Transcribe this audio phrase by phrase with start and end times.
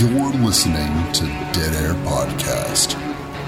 [0.00, 2.94] You're listening to Dead Air Podcast,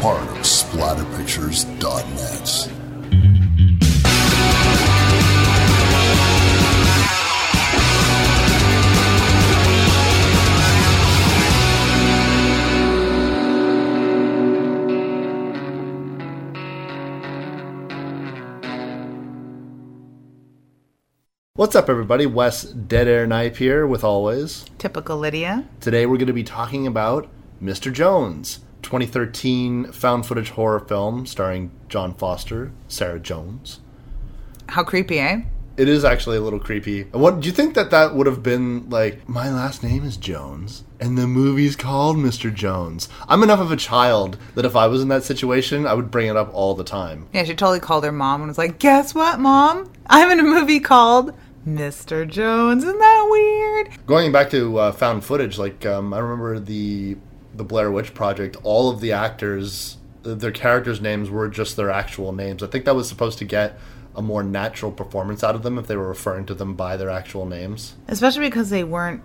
[0.03, 2.82] part of SplatterPictures.net.
[21.63, 22.27] What's up, everybody?
[22.27, 24.65] Wes Dead Air Knife here, with always.
[24.79, 25.65] Typical Lydia.
[25.81, 27.29] Today we're going to be talking about
[27.63, 27.93] Mr.
[27.93, 33.79] Jones, 2013 found footage horror film starring Jon Foster, Sarah Jones.
[34.71, 35.43] How creepy, eh?
[35.77, 37.05] It is actually a little creepy.
[37.05, 39.29] What do you think that that would have been like?
[39.29, 42.53] My last name is Jones, and the movie's called Mr.
[42.53, 43.09] Jones.
[43.29, 46.27] I'm enough of a child that if I was in that situation, I would bring
[46.27, 47.29] it up all the time.
[47.33, 49.89] Yeah, she totally called her mom and was like, Guess what, mom?
[50.09, 51.33] I'm in a movie called
[51.67, 52.29] Mr.
[52.29, 52.85] Jones.
[52.85, 54.07] Isn't that weird?
[54.07, 57.17] Going back to uh, found footage, like um, I remember the
[57.55, 58.57] the Blair Witch Project.
[58.63, 62.63] All of the actors, their characters' names were just their actual names.
[62.63, 63.79] I think that was supposed to get
[64.15, 67.11] a more natural performance out of them if they were referring to them by their
[67.11, 67.95] actual names.
[68.09, 69.23] Especially because they weren't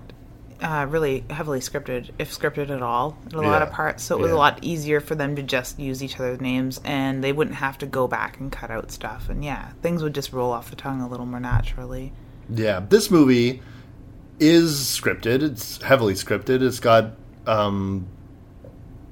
[0.62, 4.04] uh, really heavily scripted, if scripted at all, in a lot of parts.
[4.04, 4.36] So it was yeah.
[4.36, 7.78] a lot easier for them to just use each other's names and they wouldn't have
[7.80, 9.30] to go back and cut out stuff.
[9.30, 12.14] And yeah, things would just roll off the tongue a little more naturally.
[12.50, 13.62] Yeah, this movie
[14.40, 15.42] is scripted.
[15.42, 16.62] It's heavily scripted.
[16.62, 17.12] It's got,
[17.46, 18.08] um,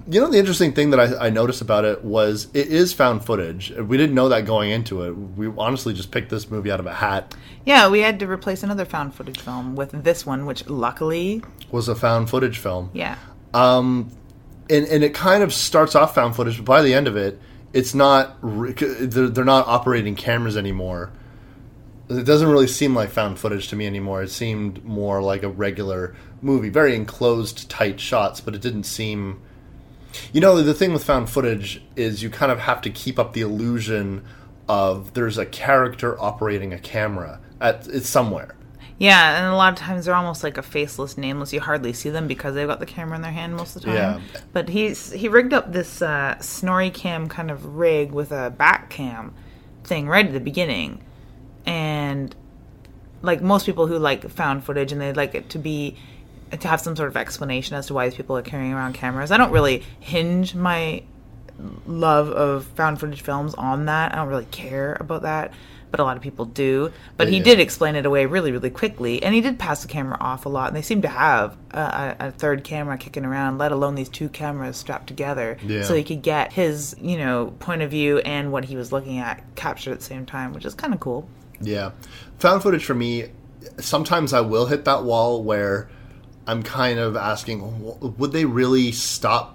[0.07, 3.25] you know, the interesting thing that I, I noticed about it was it is found
[3.25, 3.71] footage.
[3.71, 5.11] We didn't know that going into it.
[5.11, 7.33] We honestly just picked this movie out of a hat.
[7.65, 11.87] Yeah, we had to replace another found footage film with this one, which luckily, Was
[11.87, 12.91] a found footage film.
[12.93, 13.17] yeah.
[13.55, 14.11] Um,
[14.69, 17.39] and and it kind of starts off found footage, but by the end of it,
[17.73, 18.35] it's not.
[18.41, 21.11] re- They're, they're not operating cameras anymore.
[22.09, 24.21] It doesn't really seem like found footage to me anymore.
[24.21, 29.41] It seemed more like a regular movie, very enclosed, tight shots, but it didn't seem.
[30.31, 33.33] You know, the thing with found footage is you kind of have to keep up
[33.33, 34.23] the illusion
[34.67, 38.55] of there's a character operating a camera at it's somewhere.
[38.97, 41.51] Yeah, and a lot of times they're almost like a faceless, nameless.
[41.51, 43.87] You hardly see them because they've got the camera in their hand most of the
[43.89, 43.95] time.
[43.95, 44.41] Yeah.
[44.53, 49.33] But he's he rigged up this uh, SnorriCam kind of rig with a back cam
[49.83, 51.01] thing right at the beginning,
[51.65, 52.35] and
[53.21, 55.95] like most people who like found footage and they like it to be
[56.51, 59.31] to have some sort of explanation as to why these people are carrying around cameras.
[59.31, 61.03] I don't really hinge my
[61.87, 64.13] love of found footage films on that.
[64.13, 65.53] I don't really care about that,
[65.91, 66.91] but a lot of people do.
[67.17, 67.43] But he Yeah.
[67.43, 70.49] did explain it away really, really quickly, and he did pass the camera off a
[70.49, 70.67] lot.
[70.67, 74.09] And they seem to have a, a, a third camera kicking around, let alone these
[74.09, 75.83] two cameras strapped together, Yeah.
[75.83, 79.17] so he could get his, you know, point of view and what he was looking
[79.17, 81.27] at captured at the same time, which is kind of cool.
[81.61, 81.91] Yeah.
[82.39, 83.29] Found footage for me,
[83.79, 85.89] sometimes I will hit that wall where
[86.47, 87.61] I'm kind of asking,
[88.17, 89.53] would they really stop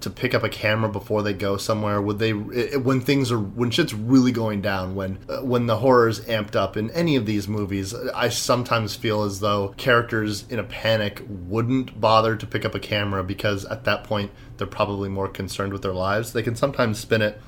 [0.00, 2.00] to pick up a camera before they go somewhere?
[2.00, 5.76] Would they, i- when things are, when shit's really going down, when, uh, when the
[5.76, 10.58] horror's amped up in any of these movies, I sometimes feel as though characters in
[10.58, 15.10] a panic wouldn't bother to pick up a camera because at that point they're probably
[15.10, 16.32] more concerned with their lives.
[16.32, 17.38] They can sometimes spin it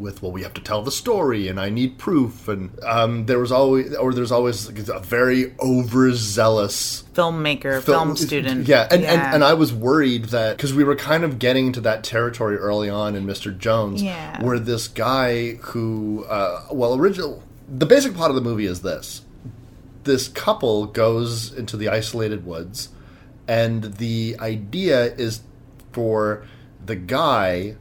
[0.00, 3.38] with well we have to tell the story and i need proof and um, there
[3.38, 8.66] was always or there's always a very overzealous Filmmaker, film, student.
[8.66, 11.80] yeah and, And, and i was worried that because we were kind of getting into
[11.82, 14.42] that territory early on in mr jones Yeah.
[14.42, 19.22] where this guy who uh, well original the basic plot of the movie is this
[20.04, 22.88] this couple goes into the isolated woods
[23.46, 25.42] and the idea is
[25.92, 26.46] for
[26.84, 27.76] the guy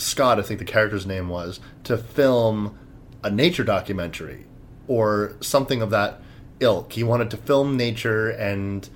[0.00, 2.78] Scott, I think the character's name was, to film
[3.22, 4.46] a nature documentary
[4.88, 6.20] or something of that
[6.58, 6.92] ilk.
[6.92, 8.88] He wanted to film nature, and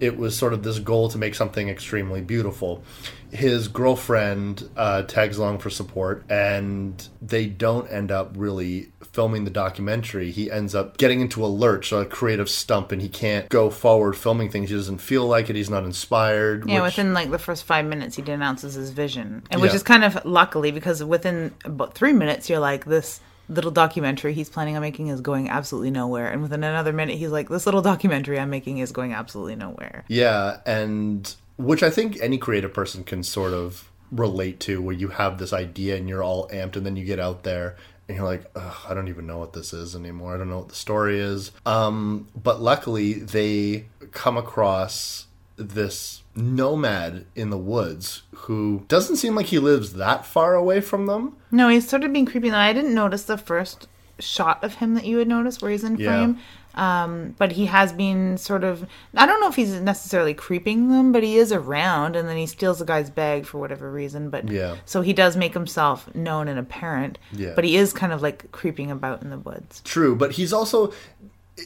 [0.00, 2.82] it was sort of this goal to make something extremely beautiful.
[3.30, 9.50] His girlfriend uh, tags along for support, and they don't end up really filming the
[9.50, 10.32] documentary.
[10.32, 14.16] He ends up getting into a lurch, a creative stump, and he can't go forward
[14.16, 14.70] filming things.
[14.70, 15.54] He doesn't feel like it.
[15.56, 16.68] He's not inspired.
[16.68, 19.76] Yeah, which- within like the first five minutes, he denounces his vision, and which Yeah.
[19.76, 24.48] is kind of luckily because within about three minutes, you're like, this little documentary he's
[24.48, 27.82] planning on making is going absolutely nowhere, and within another minute, he's like, this little
[27.82, 30.04] documentary I'm making is going absolutely nowhere.
[30.08, 35.08] Yeah, and which I think any creative person can sort of relate to, where you
[35.08, 37.76] have this idea and you're all amped, and then you get out there
[38.08, 40.34] and you're like, Ugh, I don't even know what this is anymore.
[40.34, 41.50] I don't know what the story is.
[41.66, 49.46] Um, but luckily, they come across this nomad in the woods who doesn't seem like
[49.46, 51.36] he lives that far away from them.
[51.50, 52.48] No, he's sort of being creepy.
[52.48, 53.86] And I didn't notice the first
[54.18, 56.08] shot of him that you had noticed where he's in Yeah.
[56.08, 56.38] frame.
[56.76, 61.12] Um, but he has been sort of I don't know if he's necessarily creeping them,
[61.12, 64.30] but he is around and then he steals the guy's bag for whatever reason.
[64.30, 64.76] But Yeah.
[64.84, 67.18] so he does make himself known and apparent.
[67.32, 67.52] Yeah.
[67.54, 69.80] But he is kind of like creeping about in the woods.
[69.84, 70.92] True, but he's also.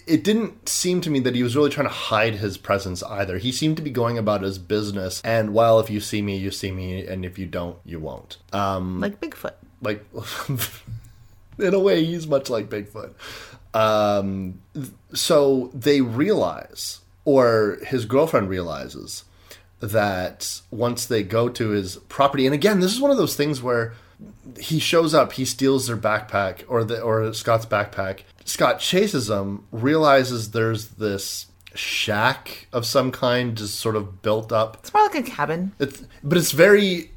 [0.07, 3.39] It didn't seem to me that he was really trying to hide his presence either.
[3.39, 6.51] He seemed to be going about his business, and well, if you see me, you
[6.51, 8.37] see me, and if you don't, you won't.
[8.53, 9.55] Um, Like Bigfoot.
[9.81, 10.05] like,
[11.59, 13.15] in a way, he's much like Bigfoot.
[13.79, 14.61] Um,
[15.15, 19.25] so they realize, or his girlfriend realizes,
[19.81, 23.63] that once they go to his property, and again, this is one of those things
[23.63, 23.95] where
[24.59, 28.23] he shows up, he steals their backpack or the or Scott's backpack.
[28.45, 34.79] Scott chases him, realizes there's this shack of some kind just sort of built up.
[34.81, 35.73] It's more like a cabin.
[35.79, 37.13] It's but it's very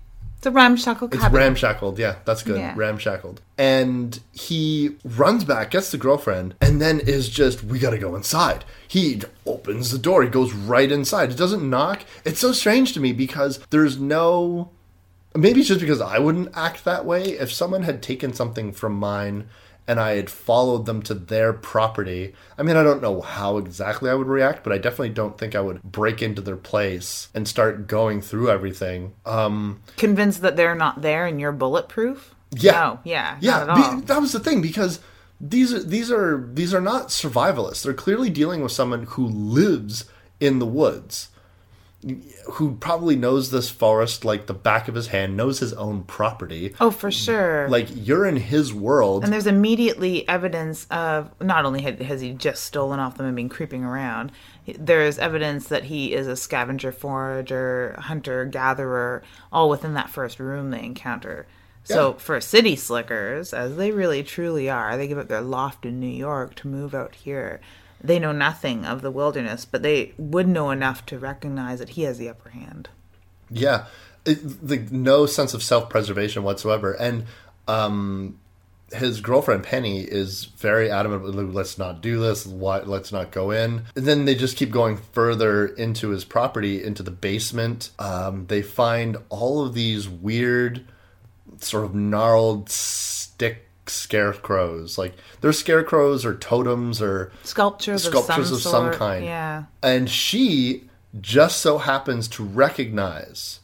[0.50, 2.00] Ramshackle it's ramshackled.
[2.00, 2.58] Yeah, that's good.
[2.58, 2.74] Yeah.
[2.76, 3.42] Ramshackled.
[3.60, 8.66] And he runs back, gets the girlfriend, and then is just, we gotta go inside.
[8.88, 10.24] He opens the door.
[10.24, 11.30] He goes right inside.
[11.30, 12.04] It doesn't knock.
[12.26, 14.72] It's so strange to me because there's no.
[15.36, 17.24] Maybe it's just because I wouldn't act that way.
[17.24, 19.48] If someone had taken something from mine
[19.92, 24.10] and I had followed them to their property, I mean, I don't know how exactly
[24.10, 27.46] I would react, but I definitely don't think I would break into their place and
[27.46, 29.12] start going through everything.
[29.26, 32.34] Um, Convinced that they're not there and you're bulletproof?
[32.52, 32.72] Yeah.
[32.72, 33.36] No, yeah.
[33.42, 33.96] yeah, Not at all.
[34.00, 35.02] be- that was the thing because
[35.42, 37.84] these are these are these are not survivalists.
[37.84, 40.06] They're clearly dealing with someone who lives
[40.40, 41.28] in the woods,
[42.53, 46.74] who probably knows this forest like the back of his hand, knows his own property.
[46.80, 47.68] oh, for sure.
[47.69, 49.24] Like you're in his world.
[49.24, 53.50] And there's immediately evidence of not only has he just stolen off them and been
[53.50, 54.31] creeping around,
[54.77, 59.21] there's evidence that he is a scavenger, forager, hunter, gatherer,
[59.51, 61.45] all within that first room they encounter.
[61.83, 62.18] So Yeah.
[62.18, 66.06] for city slickers, as they really truly are, they give up their loft in New
[66.07, 67.59] York to move out here.
[68.03, 72.03] They know nothing of the wilderness, but they would know enough to recognize that he
[72.03, 72.89] has the upper hand.
[73.50, 73.86] Yeah,
[74.25, 77.25] it, the, no sense of self preservation whatsoever, and
[77.68, 78.39] um,
[78.94, 81.53] his girlfriend Penny is very adamant.
[81.53, 82.45] Let's not do this.
[82.45, 83.83] Why, let's not go in.
[83.95, 87.92] And then they just keep going further into his property, into the basement.
[88.00, 90.86] Um, they find all of these weird,
[91.59, 94.98] sort of gnarled stick scarecrows.
[94.98, 99.25] Like they're scarecrows or totems or Sculptures, Sculptures of of some, some kind.
[99.25, 99.63] Yeah.
[99.83, 100.83] and she
[101.19, 103.60] just so happens to recognize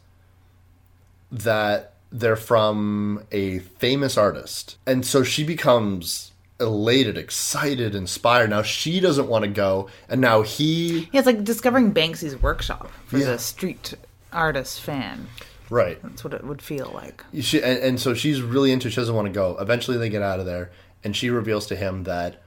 [1.31, 4.77] that they're from a famous artist.
[4.85, 8.49] And so she becomes elated, excited, inspired.
[8.49, 12.91] Now she doesn't want to go, and now he Yeah, it's like discovering Banksy's workshop
[13.05, 13.25] for Yeah.
[13.27, 13.93] the street
[14.33, 15.27] artist fan.
[15.69, 16.01] Right.
[16.01, 17.23] That's what it would feel like.
[17.39, 18.89] She, and, and so she's really into.
[18.89, 19.57] She doesn't want to go.
[19.59, 20.71] Eventually, they get out of there,
[21.03, 22.41] and she reveals to him that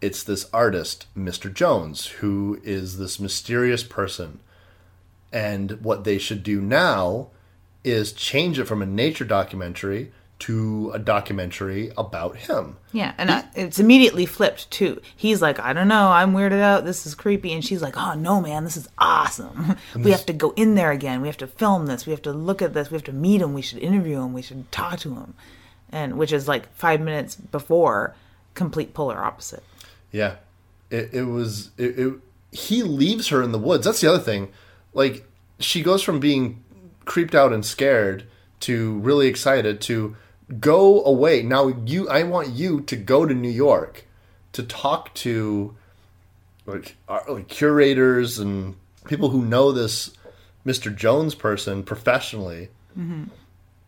[0.00, 1.52] it's this artist, Mr.
[1.52, 4.40] Jones, who is this mysterious person.
[5.32, 7.28] And what they should do now
[7.84, 12.76] is change it from a nature documentary to a documentary about him.
[12.92, 15.00] Yeah, and uh, it's immediately flipped too.
[15.16, 16.84] He's like, I don't know, I'm weirded out.
[16.84, 19.76] This is creepy, and she's like, Oh no, man, this is awesome.
[19.96, 21.20] we have to go in there again.
[21.20, 22.06] We have to film this.
[22.06, 22.90] We have to look at this.
[22.90, 23.52] We have to meet him.
[23.52, 24.32] We should interview him.
[24.32, 25.34] We should talk to him,
[25.90, 28.14] and which is like five minutes before
[28.54, 29.64] complete polar opposite.
[30.12, 30.36] Yeah,
[30.90, 31.70] it, it was.
[31.76, 32.14] It, it,
[32.52, 33.84] he leaves her in the woods.
[33.84, 34.52] That's the other thing.
[34.94, 35.26] Like
[35.58, 36.62] she goes from being
[37.04, 38.24] creeped out and scared
[38.60, 40.16] to really excited to
[40.60, 41.42] go away.
[41.42, 44.06] Now you, I want you to go to New York
[44.52, 45.76] to talk to
[46.66, 46.96] like,
[47.28, 48.76] like curators and
[49.06, 50.12] people who know this
[50.66, 50.94] Mr.
[50.94, 52.68] Jones person professionally.
[52.98, 53.24] Mm-hmm.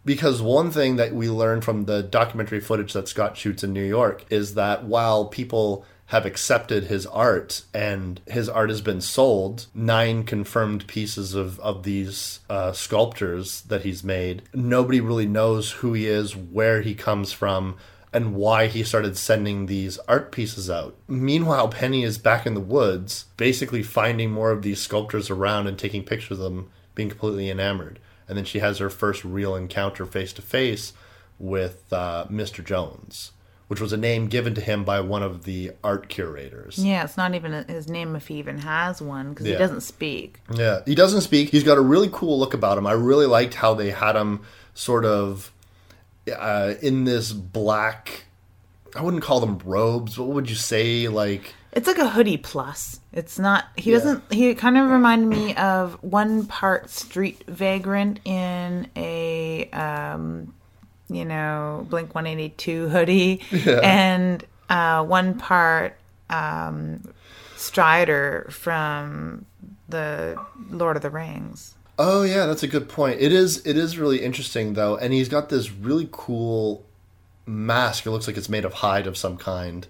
[0.02, 3.85] Because one thing that we learned from the documentary footage that Scott shoots in New
[3.85, 9.67] York is that while people have accepted his art and his art has been sold,
[9.75, 15.93] nine confirmed pieces of, of these uh, sculptures that he's made, nobody really knows who
[15.93, 17.76] he is, where he comes from,
[18.12, 20.97] and why he started sending these art pieces out.
[21.09, 25.79] Meanwhile, Penny is back in the woods, basically finding more of these sculptures around and
[25.79, 28.00] taking pictures of them, being completely enamored
[28.31, 30.93] and then she has her first real encounter face to face
[31.37, 32.64] with uh, Mr.
[32.64, 33.33] Jones,
[33.71, 36.77] which was a name given to him by one of the art curators.
[36.77, 39.53] Yeah, it's not even his name if he even has one because Yeah.
[39.53, 40.41] he doesn't speak.
[40.53, 41.50] Yeah, he doesn't speak.
[41.50, 42.85] He's got a really cool look about him.
[42.89, 44.41] I really liked how they had him
[44.75, 45.53] sort of
[46.37, 48.25] uh, in this black.
[48.97, 50.19] I wouldn't call them robes.
[50.19, 51.07] What would you say?
[51.07, 52.99] Like It's like a hoodie plus.
[53.12, 53.67] It's not.
[53.77, 53.99] He Yeah.
[53.99, 54.33] doesn't.
[54.33, 60.55] He kind of reminded me of one part street vagrant in a, um,
[61.11, 65.97] you know, Blink One Eighty Two hoodie, and uh, one part
[66.31, 67.02] um,
[67.57, 69.45] Strider from
[69.88, 70.40] the
[70.71, 71.75] Lord of the Rings.
[71.99, 73.21] Oh yeah, that's a good point.
[73.21, 76.87] It is it is really interesting though, and he's got this really cool
[77.50, 78.07] mask.
[78.07, 79.87] It looks like it's made of hide of some kind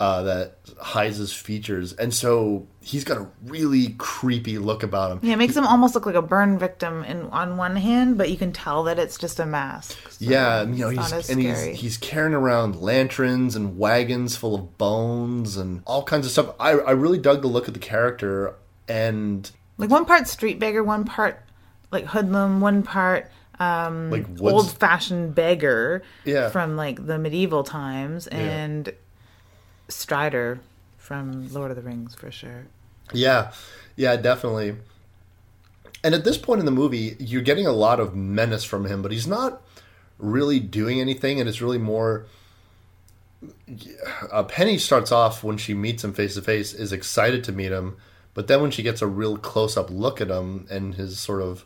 [0.00, 5.20] uh, that hides his features, and so he's got a really creepy look about him.
[5.22, 8.30] Yeah, it makes him almost look like a burn victim in on one hand, but
[8.30, 9.96] you can tell that it's just a mask.
[10.10, 14.54] so Yeah, and, you know, he's and he's he's carrying around lanterns and wagons full
[14.54, 16.54] of bones and all kinds of stuff.
[16.58, 18.56] I I really dug the look of the character,
[18.88, 21.40] and like one part street beggar, one part
[21.90, 23.30] like hoodlum, one part
[23.60, 26.48] um, Like old fashioned beggar Yeah.
[26.50, 28.92] from like the medieval times, and
[29.88, 30.60] Strider
[30.98, 32.66] from Lord of the Rings for sure.
[33.12, 33.52] Yeah,
[33.96, 34.76] yeah, definitely.
[36.02, 39.00] And at this point in the movie, you're getting a lot of menace from him,
[39.02, 39.62] but he's not
[40.18, 42.26] really doing anything, and it's really more.
[44.32, 47.72] Uh, Penny starts off when she meets him face to face, is excited to meet
[47.72, 47.96] him,
[48.32, 51.42] but then when she gets a real close up look at him and his sort
[51.42, 51.64] of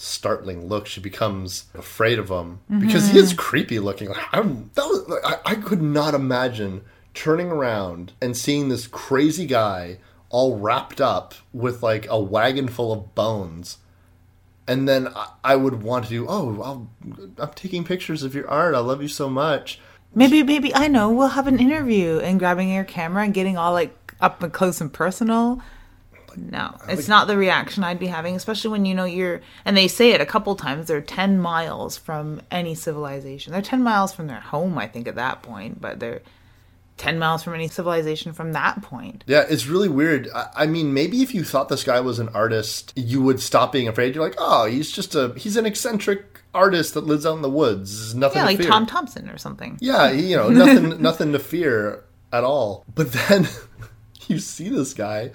[0.00, 2.80] startling look, she becomes afraid of him mm-hmm.
[2.80, 4.08] because he is creepy looking.
[4.08, 6.82] Like, I'm, that was, like, I, I could not imagine
[7.14, 9.98] turning around and seeing this crazy guy
[10.30, 13.78] all wrapped up with like a wagon full of bones.
[14.66, 16.90] And then I, I would want to do, oh, I'll,
[17.38, 18.74] I'm taking pictures of your art.
[18.74, 19.80] I love you so much.
[20.14, 21.10] Maybe, maybe I know.
[21.10, 24.80] We'll have an interview and grabbing your camera and getting all like up and close
[24.80, 25.62] and personal.
[26.50, 29.40] No, it's not the reaction I'd be having, especially when you know you're.
[29.64, 30.86] And they say it a couple times.
[30.86, 33.52] They're ten miles from any civilization.
[33.52, 35.80] They're ten miles from their home, I think, at that point.
[35.80, 36.22] But they're
[36.98, 39.24] ten miles from any civilization from that point.
[39.26, 40.28] Yeah, it's really weird.
[40.34, 43.72] I, I mean, maybe if you thought this guy was an artist, you would stop
[43.72, 44.14] being afraid.
[44.14, 47.50] You're like, oh, he's just a he's an eccentric artist that lives out in the
[47.50, 48.14] woods.
[48.14, 48.38] Nothing.
[48.38, 48.68] Yeah, like fear.
[48.68, 49.78] Tom Thomson or something.
[49.80, 52.84] Yeah, you know, nothing nothing to fear at all.
[52.94, 53.48] But then
[54.26, 55.30] you see this guy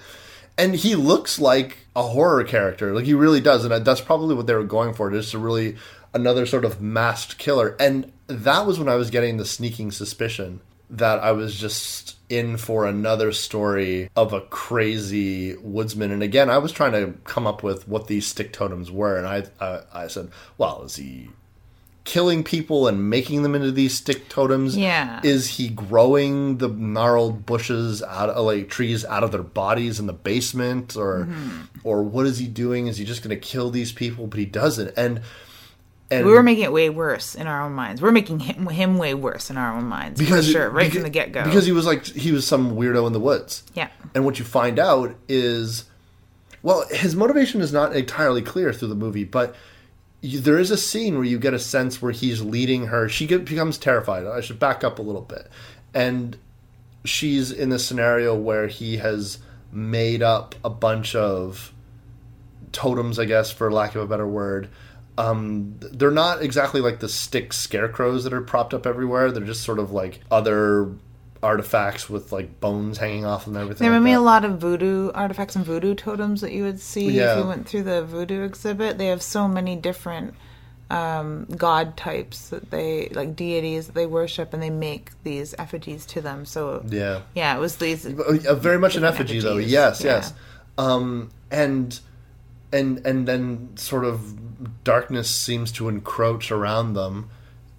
[0.56, 2.94] and he looks like a horror character.
[2.94, 5.10] Like he really does, and that's probably what they were going for.
[5.10, 5.76] Just a really
[6.12, 7.76] another sort of masked killer.
[7.80, 12.56] And that was when I was getting the sneaking suspicion that I was just in
[12.56, 16.12] for another story of a crazy woodsman.
[16.12, 19.26] And again, I was trying to come up with what these stick totems were, and
[19.26, 21.30] I I, I said, well, is he
[22.04, 24.76] killing people and making them into these stick totems?
[24.76, 25.20] Yeah.
[25.24, 30.06] Is he growing the gnarled bushes out of like trees out of their bodies in
[30.06, 31.60] the basement or Mm-hmm.
[31.82, 32.86] or what is he doing?
[32.86, 34.92] Is he just going to kill these people but he doesn't?
[34.96, 35.22] And
[36.10, 38.02] and We were making it way worse in our own minds.
[38.02, 40.20] We're making him, him way worse in our own minds.
[40.20, 41.42] because for sure, right beca- from the get go.
[41.44, 43.62] Because he was like he was some weirdo in the woods.
[43.74, 43.88] Yeah.
[44.14, 45.84] And what you find out is
[46.62, 49.56] well, his motivation is not entirely clear through the movie, but
[50.24, 53.08] you, there is a scene where you get a sense where he's leading her.
[53.08, 54.26] She get, becomes terrified.
[54.26, 55.48] I should back up a little bit.
[55.92, 56.38] And
[57.04, 59.38] she's in the scenario where he has
[59.70, 61.72] made up a bunch of
[62.72, 64.70] totems, I guess, for lack of a better word.
[65.18, 69.30] Um, they're not exactly like the stick scarecrows that are propped up everywhere.
[69.30, 70.90] They're just sort of like other
[71.44, 73.84] artifacts with like bones hanging off them and everything.
[73.84, 76.80] They like remind me a lot of voodoo artifacts and voodoo totems that you would
[76.80, 77.32] see Yeah.
[77.32, 78.98] if you went through the voodoo exhibit.
[78.98, 80.34] They have so many different
[80.90, 86.04] um, god types that they like deities that they worship, and they make these effigies
[86.06, 86.44] to them.
[86.44, 87.20] So Yeah.
[87.34, 88.06] yeah, it was these.
[88.06, 90.16] Uh, very much an effigy though yes yeah.
[90.16, 90.32] yes
[90.76, 92.00] um and
[92.72, 97.28] and and then sort of darkness seems to encroach around them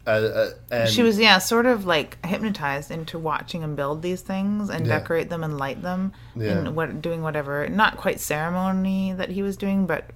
[0.07, 4.21] uh, uh, and She was yeah, sort of like hypnotized into watching him build these
[4.21, 4.99] things and Yeah.
[4.99, 6.51] decorate them and light them Yeah.
[6.51, 10.11] and what doing whatever not quite ceremony that he was doing, but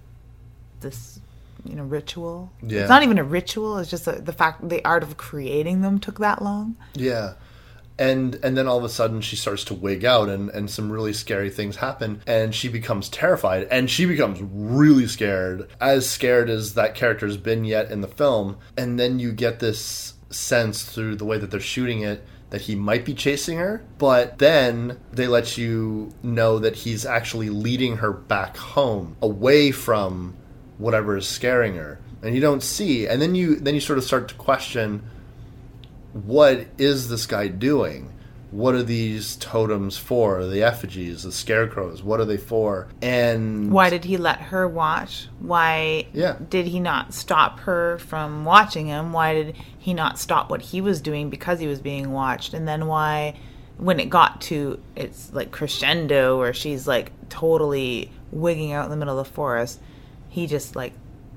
[0.82, 1.20] this
[1.66, 2.52] you know ritual.
[2.62, 2.82] Yeah.
[2.82, 3.78] It's not even a ritual.
[3.80, 6.76] It's just a, the fact the art of creating them took that long.
[6.94, 7.34] yeah
[8.00, 10.92] and and then all of a sudden she starts to wig out and and some
[10.92, 16.50] really scary things happen and she becomes terrified and she becomes really scared as scared
[16.50, 18.58] as that character's been yet in the film.
[18.78, 22.76] And then you get this sense through the way that they're shooting it that he
[22.76, 28.12] might be chasing her but then they let you know that he's actually leading her
[28.12, 30.36] back home away from
[30.78, 32.00] whatever is scaring her.
[32.22, 35.04] And you don't see and then you then you sort of start to question
[36.26, 38.14] what is this guy doing?
[38.52, 40.44] What are these totems for?
[40.46, 42.88] The effigies, the scarecrows, what are they for?
[43.02, 45.28] And Why did he let her watch?
[45.40, 46.36] Why Yeah.
[46.50, 49.14] did he not stop her from watching him?
[49.14, 52.56] Why did he not stop what he was doing because he was being watched?
[52.56, 53.36] And then why
[53.78, 58.98] when it got to it's like crescendo where she's like totally wigging out in the
[58.98, 59.80] middle of the forest,
[60.28, 60.94] he just like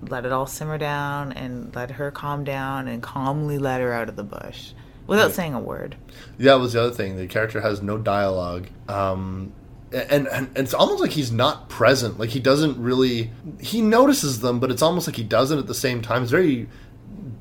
[0.08, 4.08] let it all simmer down and let her calm down and calmly let her out
[4.08, 4.72] of the bush.
[5.06, 5.96] without saying a word.
[6.38, 7.16] Yeah, that was the other thing.
[7.16, 8.68] The character has no dialogue.
[8.88, 9.52] Um,
[9.92, 12.18] and, and it's almost like he's not present.
[12.18, 13.30] Like he doesn't really.
[13.60, 16.22] He notices them, but it's almost like he doesn't at the same time.
[16.22, 16.68] It's very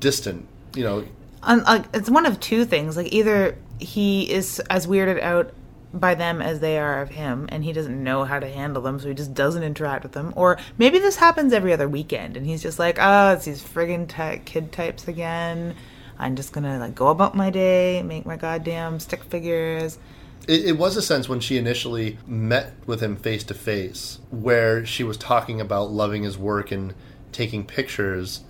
[0.00, 0.46] distant.
[0.74, 1.04] You know.
[1.44, 2.96] Un- like, it's one of two things.
[2.96, 5.52] Like either he is as weirded out
[5.94, 8.98] by them as they are of him, and he doesn't know how to handle them,
[8.98, 10.32] so he just doesn't interact with them.
[10.36, 14.08] Or maybe this happens every other weekend, and he's just like, oh, it's these friggin'
[14.08, 15.74] ty- kid types again.
[16.18, 19.98] I'm just gonna like go about my day, make my goddamn stick figures.
[20.48, 24.86] It, it was a sense when she initially met with him face to face, where
[24.86, 26.94] she was talking about loving his work and
[27.32, 28.42] taking pictures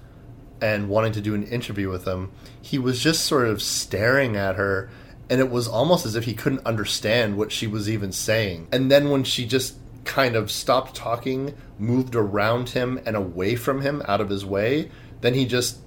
[0.61, 2.31] and wanting to do an interview with him.
[2.61, 4.91] He was just sort of staring at her,
[5.33, 8.69] and it was almost as if he couldn't understand what she was even saying.
[8.71, 13.81] And then when she just kind of stopped talking, moved around him and away from
[13.81, 14.91] him, out of his way,
[15.23, 15.79] then he just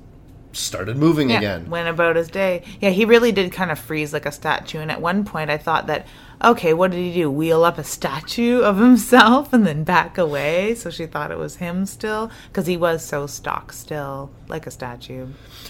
[0.52, 1.70] started moving Yeah, again.
[1.70, 2.64] went about his day.
[2.82, 4.80] Yeah, he really did kind of freeze like a statue.
[4.80, 6.08] And at one point, I thought that,
[6.44, 7.32] okay, what did he do?
[7.32, 10.76] Wheel up a statue of himself and then back away?
[10.76, 14.72] So she thought it was him still because he was so stock still, like a
[14.72, 15.28] statue.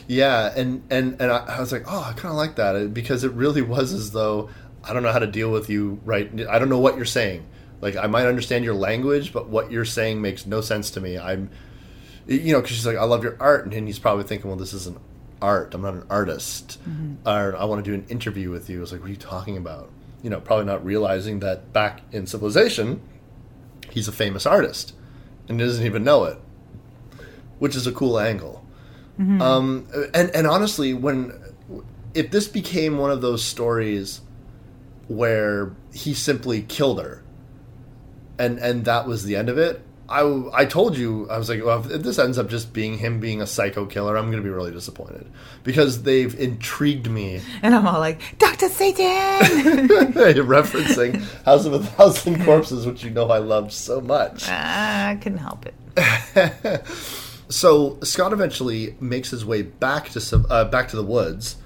[0.07, 2.86] Yeah, and and and I, I was like, oh, I kind of like that uh,
[2.86, 4.50] because it really was as though
[4.84, 6.29] I don't know how to deal with you right.
[6.50, 7.45] I don't know what you're saying.
[7.81, 11.17] Like I might understand your language, but what you're saying makes no sense to me.
[11.17, 11.50] I'm,
[12.27, 14.74] you know, because she's like, I love your art, and he's probably thinking, well, this
[14.74, 14.98] isn't
[15.41, 15.74] art.
[15.74, 16.79] I'm not an artist,
[17.25, 18.77] or I want to do an interview with you.
[18.77, 19.91] I was like, what are you talking about?
[20.25, 23.00] You know, probably not realizing that back in civilization,
[23.91, 24.96] he's a famous artist,
[25.48, 26.39] and doesn't even know it,
[27.60, 28.65] which is a cool angle.
[29.39, 31.32] Um, and and honestly, when
[32.15, 34.22] if this became one of those stories
[35.08, 37.24] where he simply killed her,
[38.39, 41.63] and and that was the end of it, I I told you I was like,
[41.63, 44.47] well, if this ends up just being him being a psycho killer, I'm going to
[44.47, 45.29] be really disappointed
[45.63, 48.69] because they've intrigued me And I'm all like, Dr.
[48.69, 49.87] Satan!
[49.87, 54.46] referencing House of a Thousand Corpses, which you know I loved so much.
[54.48, 56.83] Ah, I couldn't help it.
[57.48, 61.57] So Scott eventually makes his way back to some, uh, back to the woods,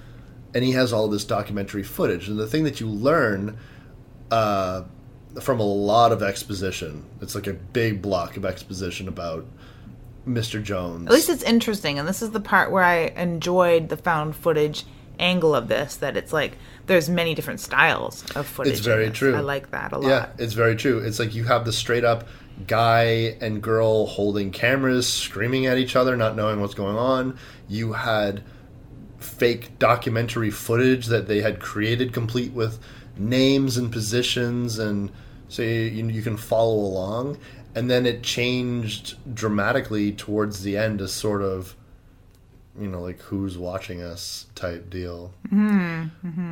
[0.54, 2.28] and he has all this documentary footage.
[2.28, 3.58] And the thing that you learn
[4.30, 4.84] uh,
[5.42, 9.46] from a lot of exposition, it's like a big block of exposition about
[10.28, 10.62] Mr.
[10.62, 11.08] Jones.
[11.08, 14.86] At least it's interesting, and this is the part where I enjoyed the found footage
[15.20, 15.98] angle of this.
[15.98, 18.74] That it's like there's many different styles of footage.
[18.74, 19.36] It's very true.
[19.36, 20.08] I like that a lot.
[20.08, 21.00] Yeah, it's very true.
[21.00, 22.28] It's like you have the straight up
[22.68, 27.38] guy and girl holding cameras, screaming at each other, not knowing what's going on.
[27.68, 28.44] You had
[29.20, 32.80] fake documentary footage that they had created, complete with
[33.20, 35.12] names and positions, and
[35.50, 37.38] so you, you can follow along.
[37.76, 41.76] And then it changed dramatically towards the end, as sort of,
[42.80, 45.32] you know, like who's watching us type deal.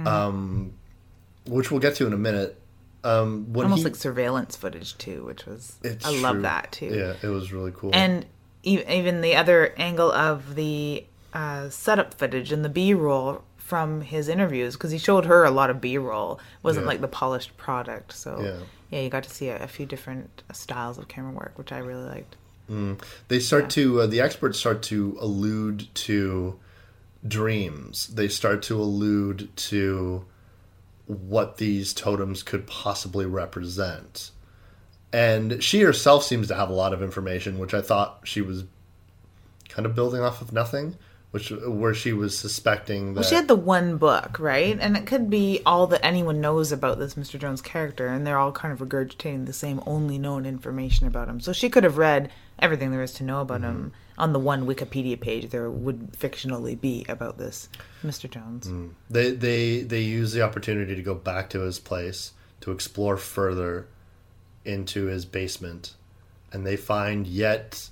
[0.05, 0.73] Um,
[1.47, 2.59] which we'll get to in a minute.
[3.03, 6.87] Um, Almost he- like surveillance footage too, which was it's I love that too.
[6.93, 7.91] Yeah, it was really cool.
[7.93, 8.25] and
[8.63, 14.75] even the other angle of the uh, setup footage and the b-roll from his interviews
[14.75, 16.87] because he showed her a lot of b-roll wasn't Yeah.
[16.91, 18.57] like the polished product so Yeah.
[18.91, 21.77] yeah you got to see a, a few different styles of camera work which i
[21.79, 22.35] really liked
[23.29, 26.59] they start to uh, the experts start to allude to
[27.27, 28.07] dreams.
[28.07, 30.25] They start to allude to
[31.05, 34.31] what these totems could possibly represent.
[35.13, 38.65] And she herself seems to have a lot of information, which I thought she was
[39.69, 40.97] kind of building off of nothing,
[41.31, 44.77] which where she was suspecting that well she had the one book right?
[44.79, 48.37] And it could be all that anyone knows about this mr jones character and they're
[48.37, 51.39] all kind of regurgitating the same only known information about him.
[51.39, 54.21] So she could have read everything there is to know about him mm-hmm.
[54.21, 57.69] on the one wikipedia page there would fictionally be about this
[58.03, 58.67] mr jones.
[58.67, 58.91] Mm.
[59.09, 63.87] They they they use the opportunity to go back to his place to explore further
[64.63, 65.93] into his basement
[66.51, 67.89] and they find yet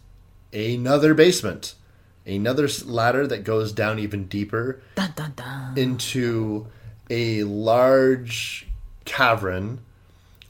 [0.54, 1.76] another basement
[2.26, 6.68] another ladder that goes down even deeper dun dun dun into
[7.10, 8.68] a large
[9.06, 9.80] cavern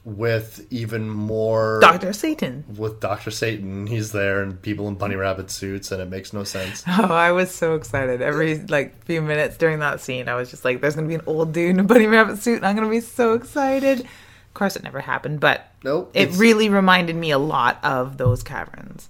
[0.04, 3.30] with even more dr satan with Dr.
[3.32, 7.12] Satan he's there and people in bunny rabbit suits and it makes no sense Oh,
[7.12, 8.22] I was so excited.
[8.22, 11.22] Every like few minutes during that scene, I was just like, "There's gonna be an
[11.26, 14.76] old dude in a bunny rabbit suit, and I'm gonna be so excited." Of course,
[14.76, 19.08] it never happened, but Nope, it really reminded me a lot of those caverns.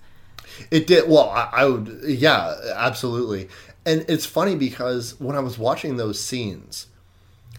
[0.70, 1.08] It did.
[1.08, 2.00] Well, I, I would.
[2.04, 3.48] Yeah, absolutely.
[3.84, 6.88] And it's funny because when I was watching those scenes,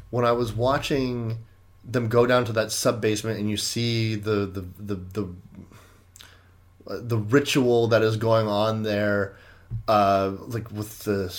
[0.10, 1.38] when I was watching
[1.84, 5.30] them go down to that sub basement, and you see the the the the,
[6.86, 9.38] the ritual that is going on there,
[9.88, 11.34] uh, like with the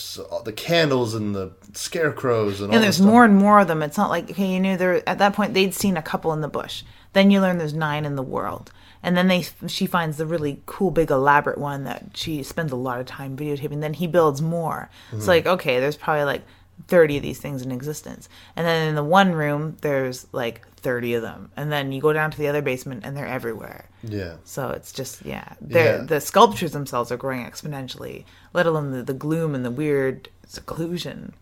[0.44, 3.82] the candles and the scarecrows and all there's more and more of them.
[3.82, 6.40] It's not like okay, you knew there at that point they'd seen a couple in
[6.40, 6.82] the bush.
[7.12, 10.62] Then you learn there's nine in the world, and then they she finds the really
[10.66, 13.80] cool, big, elaborate one that she spends a lot of time videotaping.
[13.80, 14.90] Then he builds more.
[15.12, 15.28] It's Mm-hmm.
[15.28, 16.42] like okay, there's probably like
[16.86, 21.14] thirty of these things in existence, and then in the one room there's like thirty
[21.14, 23.88] of them, and then you go down to the other basement and they're everywhere.
[24.04, 24.36] Yeah.
[24.44, 26.04] So it's just yeah, they're, Yeah.
[26.04, 28.24] the sculptures themselves are growing exponentially.
[28.54, 31.34] Let alone the, the gloom and the weird seclusion.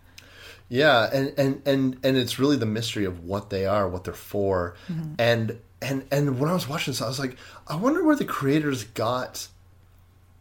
[0.68, 4.14] Yeah, and, and and and it's really the mystery of what they are, what they're
[4.14, 4.74] for,
[5.18, 7.36] and and and when I was watching this, I was like,
[7.66, 9.48] I wonder where the creators got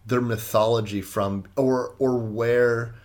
[0.06, 2.96] their mythology from, or or where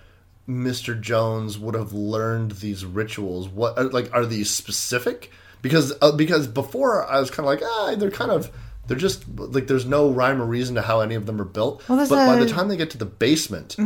[0.49, 1.01] Mr.
[1.01, 3.49] Jones would have learned these rituals.
[3.49, 5.31] What are- like are these specific?
[5.63, 8.51] Because uh, because before I was kind of like, ah, they're kind of.
[8.87, 11.89] They're just like there's no rhyme or reason to how any of them are built.
[11.89, 13.77] Well, but there's by the time they get to the basement,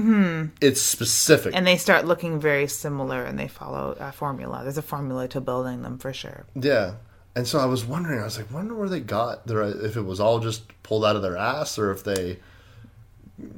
[0.62, 1.52] it's specific.
[1.54, 4.60] And they start looking very similar and they follow a formula.
[4.62, 6.46] There's a formula to building them for sure.
[6.54, 6.94] Yeah.
[7.36, 10.02] And so I was wondering, I was like, wonder where they got their, if it
[10.02, 12.38] was all just pulled out of their ass or if they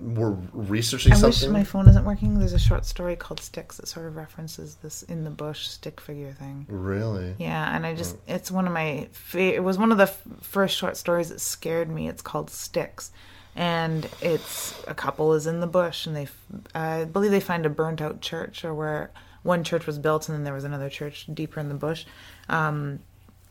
[0.01, 1.53] were researching I wish something.
[1.53, 2.39] my phone isn't working.
[2.39, 6.01] There's a short story called Sticks that sort of references this in the bush stick
[6.01, 6.65] figure thing.
[6.71, 7.35] really?
[7.39, 10.23] Yeah, and I just, it's one of my, fa- it was one of the f-
[10.41, 12.09] first short stories that scared me.
[12.09, 13.11] It's called Sticks.
[13.55, 16.29] And it's a couple is in the bush and they
[16.75, 19.11] I believe they find a burnt out church or where
[19.45, 22.05] one church was built and then there was another church deeper in the bush.
[22.51, 22.99] Um,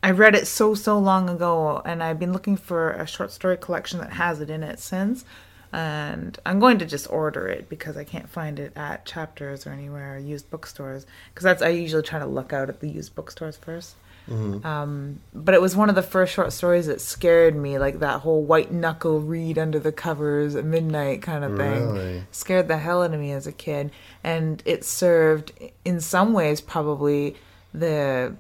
[0.05, 3.57] I read it so, so long ago and I've been looking for a short story
[3.57, 5.25] collection that has it in it since.
[5.73, 9.71] And I'm going to just order it because I can't find it at chapters or
[9.71, 11.07] anywhere, or used bookstores.
[11.33, 13.95] Because that's, I usually try to look out at the used bookstores first
[14.27, 18.21] Um, but it was one of the first short stories that scared me, like that
[18.21, 21.91] whole white knuckle read under the covers at midnight kind of thing.
[21.91, 22.23] Really?
[22.31, 23.91] Scared the hell out of me as a kid,
[24.23, 25.51] and it served,
[25.83, 27.35] in some ways, probably
[27.73, 28.35] the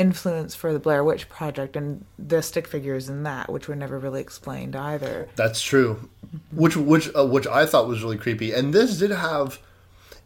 [0.00, 3.98] influence for the Blair Witch Project and the stick figures in that, which were never
[3.98, 5.28] really explained either.
[5.36, 6.08] That's true.
[6.50, 8.52] Which which uh, which I thought was really creepy.
[8.52, 9.58] And this did have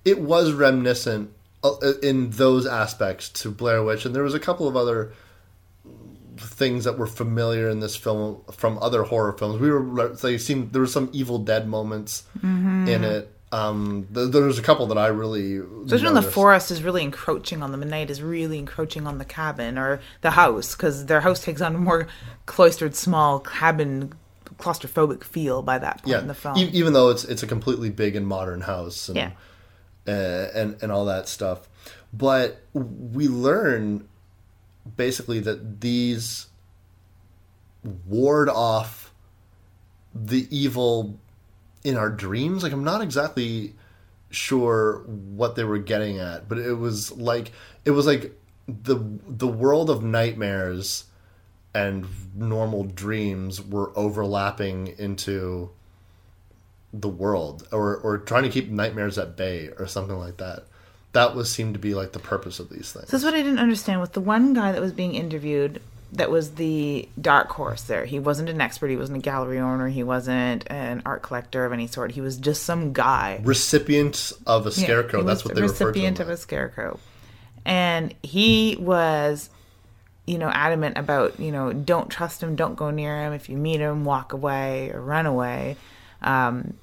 [0.04, 1.32] it was reminiscent
[1.64, 5.12] uh, in those aspects to Blair Witch and there was a couple of other
[6.36, 9.60] things that were familiar in this film from other horror films.
[9.60, 13.30] We were they seemed there were some Evil Dead moments in it.
[13.54, 17.02] Um, th- there was a couple that I really Especially when the forest is really
[17.02, 21.06] encroaching on them, and night is really encroaching on the cabin or the house, because
[21.06, 22.08] their house takes on a more
[22.46, 24.12] cloistered, small cabin,
[24.58, 26.56] claustrophobic feel by that point yeah, in the film.
[26.58, 29.08] e- even though it's it's a completely big and modern house.
[29.08, 29.30] And, yeah,
[30.08, 31.68] uh, and and all that stuff.
[32.12, 34.08] But we learn
[34.96, 36.46] basically that these
[38.06, 39.12] ward off
[40.14, 41.18] the evil
[41.84, 42.62] in our dreams.
[42.62, 43.74] Like I'm not exactly
[44.30, 47.52] sure what they were getting at, but it was like
[47.84, 48.32] it was like
[48.66, 51.04] the the world of nightmares
[51.74, 55.70] and normal dreams were overlapping into
[56.92, 60.64] the world or or trying to keep nightmares at bay or something like that.
[61.12, 63.08] That was seemed to be like the purpose of these things.
[63.08, 65.80] So that's what I didn't understand with the one guy that was being interviewed.
[66.14, 67.82] That was the dark horse.
[67.82, 68.88] There, he wasn't an expert.
[68.88, 69.88] He wasn't a gallery owner.
[69.88, 72.12] He wasn't an art collector of any sort.
[72.12, 73.40] He was just some guy.
[73.42, 75.20] recipient of a scarecrow.
[75.20, 75.84] he That's what the they referred to.
[75.86, 77.00] recipient of a scarecrow,
[77.64, 79.50] and he was,
[80.26, 83.32] you know, adamant about you know don't trust him, don't go near him.
[83.32, 85.76] If you meet him, walk away or run away.
[86.22, 86.74] Um,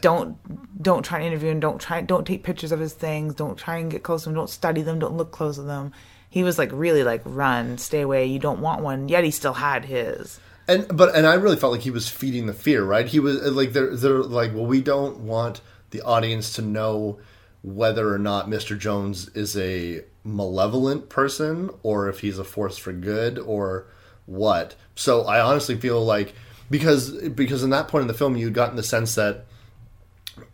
[0.00, 0.36] don't
[0.82, 1.60] don't try to interview him.
[1.60, 2.00] Don't try.
[2.02, 3.34] Don't take pictures of his things.
[3.34, 4.34] Don't try and get close to him.
[4.34, 4.98] Don't study them.
[4.98, 5.92] Don't look close to them.
[6.30, 8.26] He was like really like run, stay away.
[8.26, 9.08] You don't want one.
[9.08, 10.38] Yet he still had his.
[10.66, 13.06] And but and I really felt like he was feeding the fear, right?
[13.06, 15.60] He was uh, like they're they're like, well, we don't want
[15.90, 17.18] the audience to know
[17.62, 18.78] whether or not Mr.
[18.78, 23.86] Jones is a malevolent person or if he's a force for good or
[24.26, 24.74] what.
[24.94, 26.34] So I honestly feel like
[26.70, 29.46] because because in that point in the film you'd gotten the sense that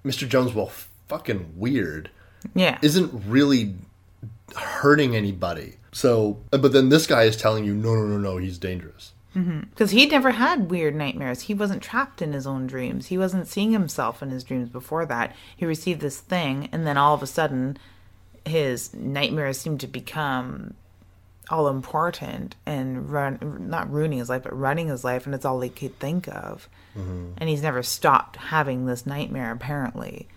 [0.05, 0.29] Mr.
[0.29, 0.71] Jones, well,
[1.09, 2.11] fucking weird,
[2.55, 2.79] Yeah.
[2.83, 3.75] isn't really
[4.57, 5.77] hurting anybody.
[5.93, 9.13] So, but then this guy is telling you, no, no, no, no, he's dangerous.
[9.37, 9.61] Mm-hmm.
[9.71, 11.43] Because he never had weird nightmares.
[11.43, 13.07] He wasn't trapped in his own dreams.
[13.07, 15.35] He wasn't seeing himself in his dreams before that.
[15.57, 17.77] He received this thing, and then all of a sudden,
[18.45, 20.75] his nightmares seemed to become
[21.51, 25.61] all important and run not ruining his life, but running his life, and it's all
[25.61, 26.69] he could think of.
[26.97, 27.33] Mm-hmm.
[27.37, 30.29] And he's never stopped having this nightmare, apparently,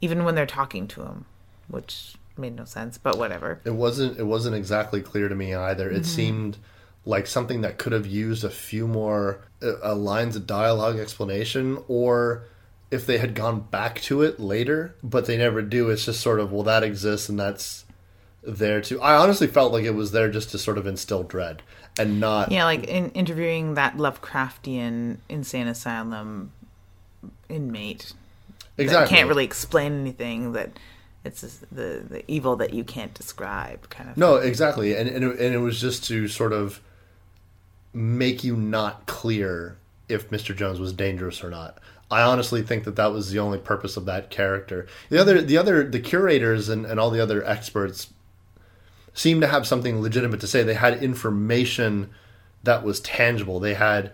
[0.00, 1.24] even when they're talking to him,
[1.68, 3.60] which made no sense, but whatever.
[3.64, 4.18] It wasn't.
[4.18, 5.88] It wasn't exactly clear to me either.
[5.90, 6.58] It seemed
[7.04, 11.78] like something that could have used a few more uh, uh, lines of dialogue explanation,
[11.88, 12.44] or
[12.90, 15.90] if they had gone back to it later, but they never do.
[15.90, 17.84] It's just sort of well that exists and that's
[18.42, 19.00] there too.
[19.00, 21.62] I honestly felt like it was there just to sort of instill dread
[21.98, 26.52] and not Yeah, like in interviewing that Lovecraftian insane asylum
[27.48, 28.12] inmate
[28.76, 30.78] that exactly can't really explain anything that
[31.24, 31.40] it's
[31.72, 35.54] the the evil that you can't describe kind of No, exactly, and and it, and
[35.54, 36.80] it was just to sort of
[37.92, 39.76] make you not clear
[40.08, 40.54] if Mr.
[40.54, 41.78] Jones was dangerous or not.
[42.10, 44.86] I honestly think that that was the only purpose of that character.
[45.08, 48.12] The other, the other, the curators and, and all the other experts
[49.14, 50.62] seemed to have something legitimate to say.
[50.62, 52.10] They had information
[52.62, 53.58] that was tangible.
[53.60, 54.12] They had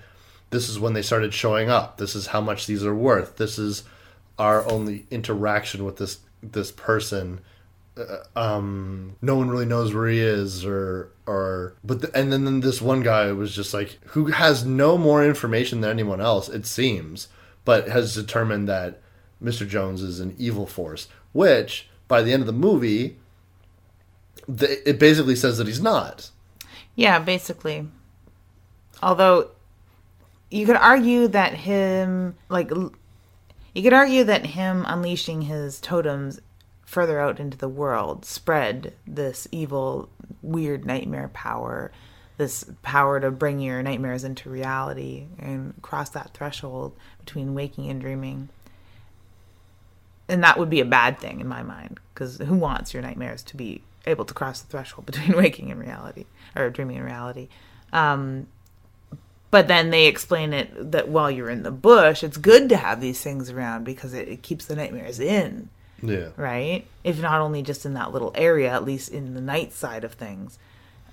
[0.51, 1.97] this is when they started showing up.
[1.99, 3.37] This is how much these are worth.
[3.37, 3.85] This is
[4.39, 7.41] our only interaction with this this person
[8.35, 12.61] um, no one really knows where he is or or but the, and then, then
[12.61, 16.67] this one guy was just like who has no more information than anyone else it
[16.67, 17.29] seems
[17.65, 19.01] but has determined that
[19.43, 19.69] Mr.
[19.69, 23.17] Jones is an evil force which by the end of the movie
[24.49, 26.31] the, it basically says that he's not
[27.01, 27.89] Yeah, basically.
[29.03, 29.51] Although
[30.51, 32.71] you could argue that him like
[33.75, 36.41] you could argue that him unleashing his totems
[36.85, 40.09] further out into the world spread this evil
[40.43, 41.93] weird nightmare power
[42.41, 48.01] this power to bring your nightmares into reality and cross that threshold between waking and
[48.01, 48.49] dreaming.
[50.27, 53.43] And that would be a bad thing in my mind because who wants your nightmares
[53.43, 56.25] to be able to cross the threshold between waking and reality
[56.57, 57.49] or dreaming and reality?
[57.93, 58.47] Um,
[59.51, 63.01] but then they explain it that while you're in the bush it's good to have
[63.01, 65.69] these things around because it, it keeps the nightmares in.
[66.03, 66.29] Yeah.
[66.37, 66.87] Right?
[67.05, 70.15] If not only just in that little area at least in the night side of
[70.15, 70.59] things.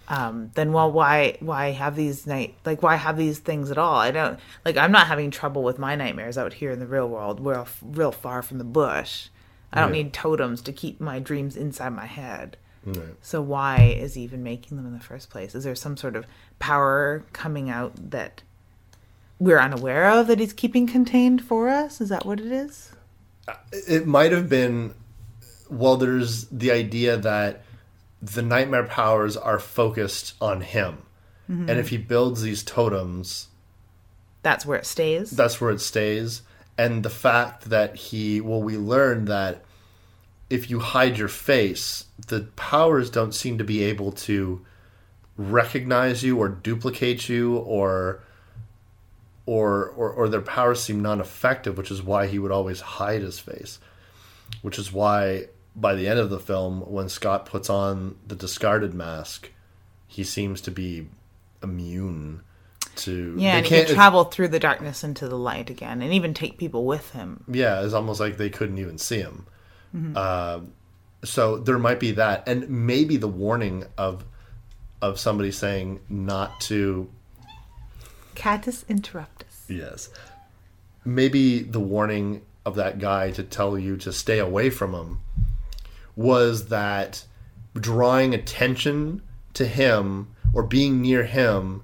[0.10, 3.95] Um, then well why why have these night like why have these things at all?
[3.97, 7.10] I don't like i'm not having trouble with my nightmares out here in the real
[7.10, 9.28] world we're f- real far from the bush.
[9.73, 10.04] I don't Yeah.
[10.04, 12.56] need totems to keep my dreams inside my head
[12.88, 13.15] Right.
[13.21, 15.54] so why is he even making them in the first place?
[15.56, 16.26] Is there some sort of
[16.58, 18.43] power coming out that
[19.39, 22.00] we're unaware of that he's keeping contained for us?
[22.00, 22.93] Is that what it is?
[23.45, 24.93] Uh, it might have been
[25.69, 27.63] well there's the idea that
[28.21, 31.00] the nightmare powers are focused on him.
[31.50, 31.69] Mm-hmm.
[31.69, 33.47] And if he builds these totems
[34.43, 35.32] that's where it stays?
[35.32, 36.41] that's where it stays.
[36.78, 39.62] And the fact that he well we learned that
[40.49, 44.65] if you hide your face the powers don't seem to be able to
[45.38, 48.21] recognize you or duplicate you or
[49.45, 53.39] or or, or their powers seem non-effective which is why he would always hide his
[53.39, 53.79] face
[54.62, 58.93] which is why by the end of the film when Scott puts on the discarded
[58.93, 59.51] mask
[60.07, 61.07] he seems to be
[61.62, 62.41] immune
[62.95, 66.13] to Yeah, they and he can travel through the darkness into the light again, and
[66.13, 67.43] even take people with him.
[67.47, 69.45] Yeah, it's almost like they couldn't even see him.
[70.15, 70.62] Uh,
[71.23, 74.26] so there might be that, and maybe the warning of
[75.02, 77.10] of somebody saying not to.
[78.36, 79.67] Catus interruptus.
[79.67, 80.10] Yes,
[81.04, 85.19] maybe the warning of that guy to tell you to stay away from him
[86.15, 87.23] was that
[87.73, 89.21] drawing attention
[89.54, 91.84] to him or being near him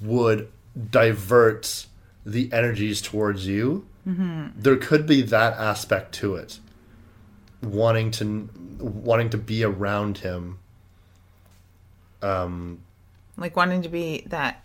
[0.00, 0.50] would
[0.90, 1.86] divert
[2.24, 3.86] the energies towards you.
[4.06, 4.60] Mm-hmm.
[4.60, 6.58] There could be that aspect to it,
[7.62, 8.48] wanting to
[8.78, 10.58] wanting to be around him.
[12.20, 12.80] Um,
[13.36, 14.64] like wanting to be that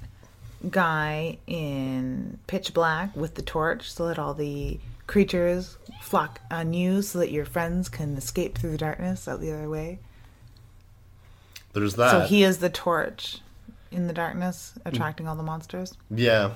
[0.69, 7.01] guy in pitch black with the torch so that all the creatures flock on you
[7.01, 9.99] so that your friends can escape through the darkness out the other way.
[11.73, 12.11] There's that.
[12.11, 13.39] So he is the torch
[13.91, 15.93] in the darkness, attracting all the monsters.
[16.09, 16.51] Yeah,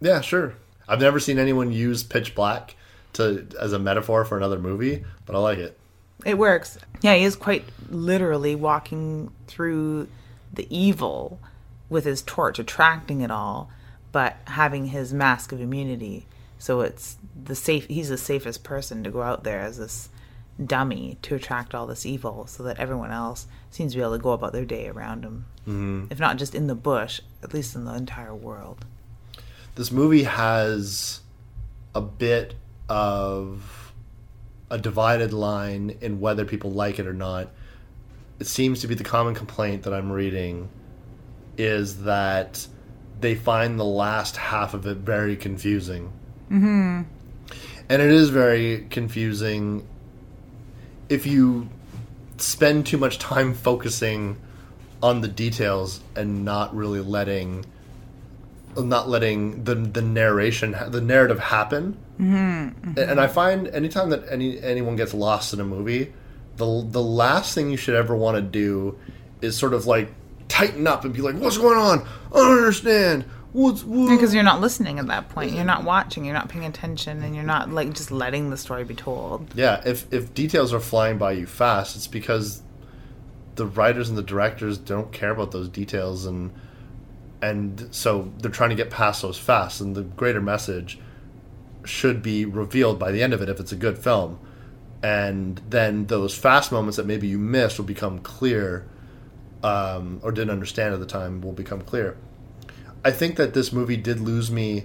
[0.00, 0.54] yeah, sure.
[0.88, 2.74] I've never seen anyone use pitch black
[3.14, 5.78] to as a metaphor for another movie, but I like it.
[6.24, 6.78] It works.
[7.00, 10.08] Yeah, he is quite literally walking through
[10.52, 11.40] the evil
[11.88, 13.70] with his torch, attracting it all,
[14.12, 16.26] but having his mask of immunity.
[16.58, 17.86] So it's the safe.
[17.88, 20.08] He's the safest person to go out there as this
[20.64, 24.22] dummy to attract all this evil, so that everyone else seems to be able to
[24.22, 25.46] go about their day around him.
[25.62, 26.06] Mm-hmm.
[26.10, 28.84] If not just in the bush, at least in the entire world.
[29.74, 31.20] This movie has
[31.94, 32.54] a bit
[32.88, 33.81] of
[34.72, 37.50] a divided line in whether people like it or not.
[38.40, 40.70] It seems to be the common complaint that I'm reading
[41.58, 42.66] is that
[43.20, 46.10] they find the last half of it very confusing.
[46.50, 47.02] Mm-hmm.
[47.90, 49.86] And it is very confusing
[51.10, 51.68] if you
[52.38, 54.40] spend too much time focusing
[55.02, 57.66] on the details and not really letting
[58.74, 62.98] not letting the the narration the narrative happen Mm-hmm.
[62.98, 66.12] And I find anytime that any anyone gets lost in a movie,
[66.56, 68.98] the the last thing you should ever want to do
[69.40, 70.08] is sort of like
[70.48, 72.06] tighten up and be like, "What's going on?
[72.32, 74.08] I don't understand." What's what?
[74.08, 75.52] Because you're not listening at that point.
[75.52, 76.24] You're not watching.
[76.24, 79.52] You're not paying attention, and you're not like just letting the story be told.
[79.54, 82.62] Yeah, if if details are flying by you fast, it's because
[83.56, 86.50] the writers and the directors don't care about those details and
[87.42, 90.98] and so they're trying to get past those fast and the greater message
[91.84, 94.38] should be revealed by the end of it if it's a good film.
[95.02, 98.88] And then those fast moments that maybe you missed will become clear
[99.62, 102.16] um, or didn't understand at the time will become clear.
[103.04, 104.84] I think that this movie did lose me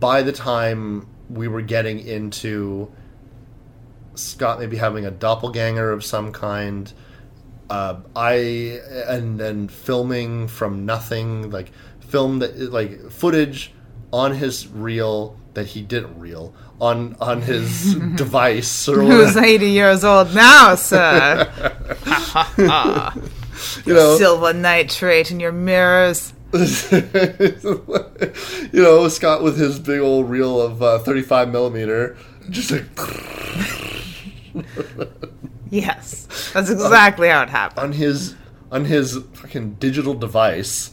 [0.00, 2.90] by the time we were getting into
[4.14, 6.92] Scott maybe having a doppelganger of some kind.
[7.68, 13.72] Uh, I and then filming from nothing, like film that like footage
[14.14, 20.04] on his reel that he didn't reel on on his device or Who's 80 years
[20.04, 21.50] old now, sir?
[23.84, 26.32] you know Silver nitrate in your mirrors.
[26.54, 26.60] you
[28.72, 32.16] know Scott with his big old reel of uh, 35 millimeter
[32.50, 32.84] just like
[35.70, 37.80] Yes, that's exactly how it happened.
[37.80, 38.36] on his
[38.70, 40.92] on his fucking digital device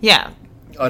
[0.00, 0.30] Yeah,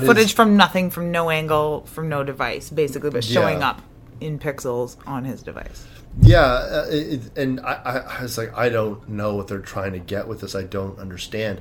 [0.00, 3.70] footage from nothing, from no angle, from no device, basically, but showing Yeah.
[3.70, 3.82] up
[4.20, 5.86] in pixels on his device.
[6.22, 9.92] yeah uh, it, and I, I, I was like i don't know what they're trying
[9.92, 11.60] to get with this i don't understand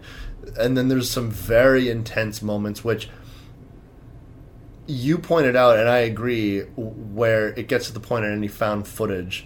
[0.57, 3.09] and then there's some very intense moments which
[4.87, 8.87] you pointed out and i agree where it gets to the point in any found
[8.87, 9.45] footage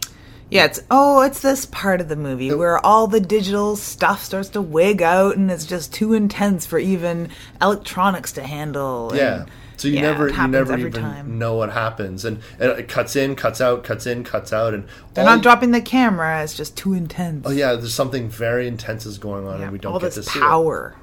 [0.51, 4.49] Yeah, it's oh, it's this part of the movie where all the digital stuff starts
[4.49, 7.29] to wig out, and it's just too intense for even
[7.61, 9.09] electronics to handle.
[9.09, 9.45] and- yeah
[9.77, 11.39] so you yeah, never you never even time.
[11.39, 14.85] know what happens and, and it cuts in cuts out cuts in cuts out and
[15.15, 17.47] They're not you- dropping the camera; it's just too intense.
[17.47, 20.13] oh yeah there's something very intense is going on Yeah, and we don't all get
[20.13, 20.43] this to see it.
[20.43, 20.95] power,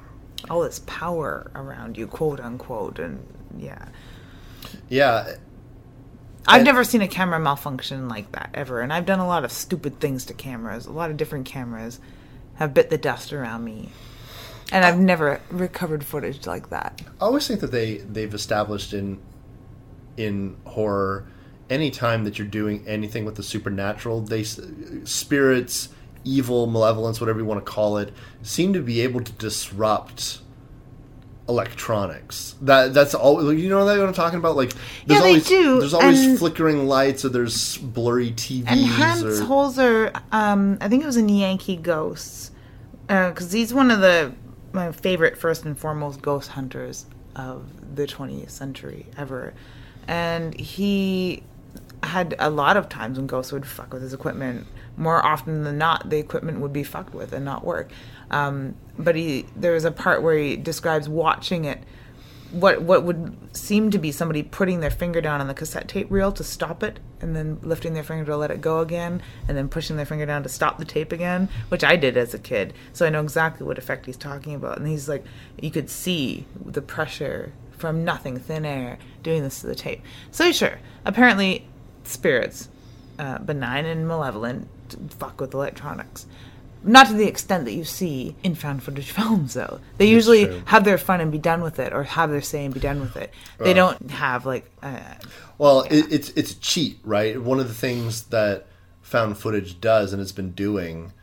[0.49, 3.19] all this power around you, quote unquote, and
[3.57, 3.83] yeah.
[4.87, 5.33] yeah
[6.49, 9.51] I've never seen a camera malfunction like that ever, and I've done a lot of
[9.51, 10.85] stupid things to cameras.
[10.85, 11.99] A lot of different cameras
[12.55, 13.89] have bit the dust around me,
[14.71, 17.01] and I've never recovered footage like that.
[17.21, 19.19] I always think that they they've established in
[20.17, 21.27] in horror
[21.69, 25.89] any time that you're doing anything with the supernatural, they spirits,
[26.23, 30.39] evil, malevolence, whatever you want to call it, seem to be able to disrupt
[31.49, 32.55] electronics.
[32.61, 33.53] That that's all.
[33.53, 34.55] You know what I'm talking about?
[34.55, 34.71] Like
[35.05, 38.79] there's Yeah, they always do, there's always and- flickering lights or there's blurry TVs And
[38.85, 42.51] Hans or Holzer, um, I think it was in Yankee Ghosts,
[43.07, 44.33] because he's one of the
[44.71, 49.53] my favorite first and foremost ghost hunters of the 20th century ever,
[50.07, 51.43] and he
[52.09, 54.67] had a lot of times when ghosts would fuck with his equipment.
[54.97, 57.91] More often than not, the equipment would be fucked with and not work.
[58.29, 61.83] Um, but he there was a part where he describes watching it
[62.51, 66.09] what what would seem to be somebody putting their finger down on the cassette tape
[66.09, 69.55] reel to stop it and then lifting their finger to let it go again and
[69.55, 72.39] then pushing their finger down to stop the tape again which i did as a
[72.39, 75.23] kid so i know exactly what effect he's talking about and he's like
[75.61, 80.51] you could see the pressure from nothing thin air doing this to the tape so
[80.51, 81.67] sure apparently
[82.09, 82.69] spirits
[83.17, 84.67] uh, benign and malevolent
[85.09, 86.25] fuck with electronics.
[86.81, 89.79] Not to the extent that you see in found footage films though.
[89.97, 90.61] They usually true.
[90.65, 93.01] have their fun and be done with it or have their say and be done
[93.01, 93.33] with it.
[93.59, 95.15] They don't have like uh,
[95.57, 97.39] Well, it, it's it's a cheat, right?
[97.39, 98.67] One of the things that
[99.01, 101.13] found footage does, and it's been doing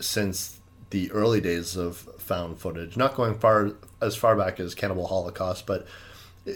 [0.00, 5.06] since the early days of found footage, not going far as far back as Cannibal
[5.06, 5.86] Holocaust, but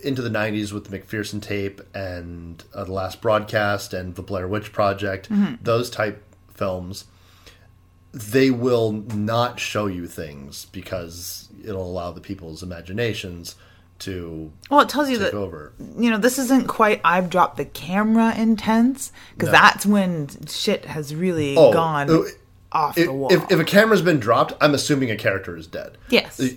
[0.05, 4.47] into the '90s with the McPherson tape and uh, the Last Broadcast and the Blair
[4.49, 5.29] Witch Project,
[5.63, 6.23] those type
[6.55, 7.05] films.
[8.13, 13.55] They will not show you things because it'll allow the people's imaginations
[14.01, 15.73] to well it tells you that over.
[15.99, 19.53] you know this isn't quite i've dropped the camera intense because No.
[19.53, 22.23] that's when shit has really Oh, gone uh,
[22.71, 25.67] off if, the wall if, if a camera's been dropped, I'm assuming a character is
[25.67, 25.99] dead.
[26.11, 26.51] yes Uh,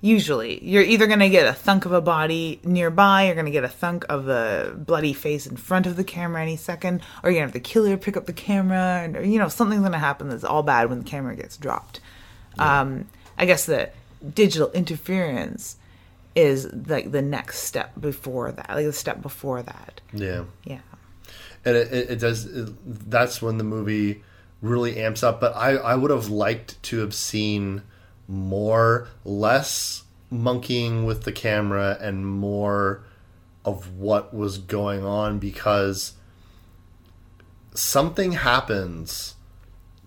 [0.00, 3.52] usually you're either going to get a thunk of a body nearby you're going to
[3.52, 7.30] get a thunk of a bloody face in front of the camera any second or
[7.30, 9.80] you're going to have the killer pick up the camera and or, you know something's
[9.80, 12.00] going to happen that's all bad when the camera gets dropped
[12.58, 13.06] um,
[13.38, 13.90] i guess the
[14.34, 15.76] digital interference
[16.34, 20.80] is like the next step before that like the step before that Yeah, yeah
[21.64, 22.46] and it, it, it does.
[22.46, 24.22] It, that's when the movie
[24.62, 25.40] really amps up.
[25.40, 27.82] But I, I would have liked to have seen
[28.30, 33.02] more, less monkeying with the camera, and more
[33.64, 36.14] of what was going on because
[37.74, 39.34] something happens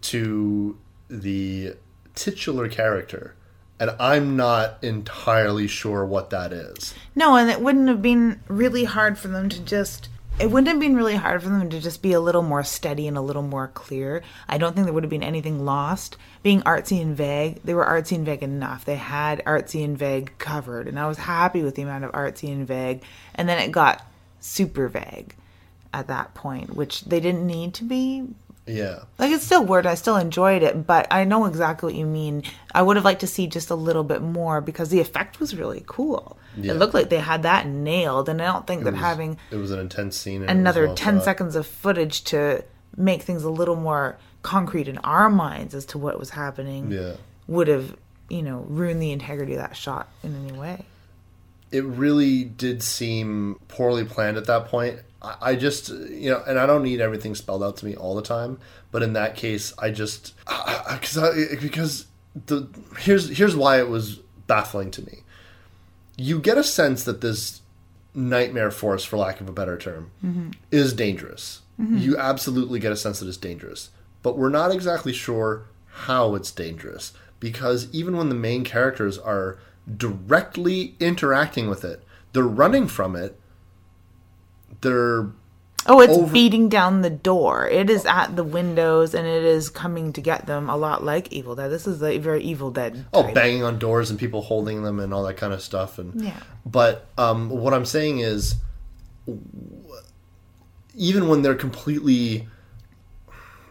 [0.02, 0.78] to
[1.10, 1.76] the
[2.16, 3.36] titular character
[3.84, 6.94] and I'm not entirely sure what that is.
[7.16, 10.08] No, and it wouldn't have been really hard for them to just.
[10.44, 13.08] It wouldn't have been really hard for them to just be a little more steady
[13.08, 14.24] and a little more clear.
[14.50, 16.18] I don't think there would have been anything lost.
[16.42, 18.84] Being artsy and vague, they were artsy and vague enough.
[18.84, 22.52] They had artsy and vague covered, and I was happy with the amount of artsy
[22.52, 23.04] and vague.
[23.36, 24.06] And then it got
[24.42, 25.34] super vague
[25.94, 28.28] at that point, which they didn't need to be,
[28.66, 29.00] Yeah.
[29.20, 29.86] like it's still weird.
[29.86, 32.44] I still enjoyed it, but I know exactly what you mean.
[32.74, 35.56] I would have liked to see just a little bit more because the effect was
[35.56, 36.38] really cool.
[36.56, 36.72] Yeah.
[36.72, 39.58] It looked like they had that nailed, and I don't think that was- having It
[39.58, 40.44] was an intense scene.
[40.44, 41.24] it another well 10 shot.
[41.26, 42.64] seconds of footage to
[42.96, 47.14] make things a little more concrete in our minds as to what was happening Yeah.
[47.48, 47.96] would have,
[48.30, 50.86] you know, ruined the integrity of that shot in any way.
[51.72, 55.00] it really did seem poorly planned at that point.
[55.24, 58.16] I, I just, you know, and I don't need everything spelled out to me all
[58.16, 58.60] the time,
[58.92, 62.08] but in that case, I just because I, because
[62.46, 62.68] the
[63.00, 64.18] here's here's why it was
[64.48, 65.20] baffling to me.
[66.18, 67.62] You get a sense that this
[68.14, 70.52] nightmare force, for lack of a better term, mm-hmm.
[70.72, 71.62] is dangerous.
[71.80, 71.98] Mm-hmm.
[71.98, 73.90] You absolutely get a sense that it's dangerous,
[74.22, 79.58] but we're not exactly sure how it's dangerous because even when the main characters are
[79.98, 83.40] directly interacting with it, they're running from it.
[84.84, 85.28] They're
[85.86, 87.68] Oh, it's Over- beating down the door.
[87.68, 91.34] It is at the windows and it is coming to get them a lot like
[91.34, 91.70] Evil Dead.
[91.72, 93.06] This is a very Evil Dead.
[93.14, 93.34] oh type.
[93.36, 96.38] banging on doors and people holding them and all that kind of stuff and Yeah.
[96.66, 98.56] but um, what i'm saying is
[100.96, 102.48] even when they're completely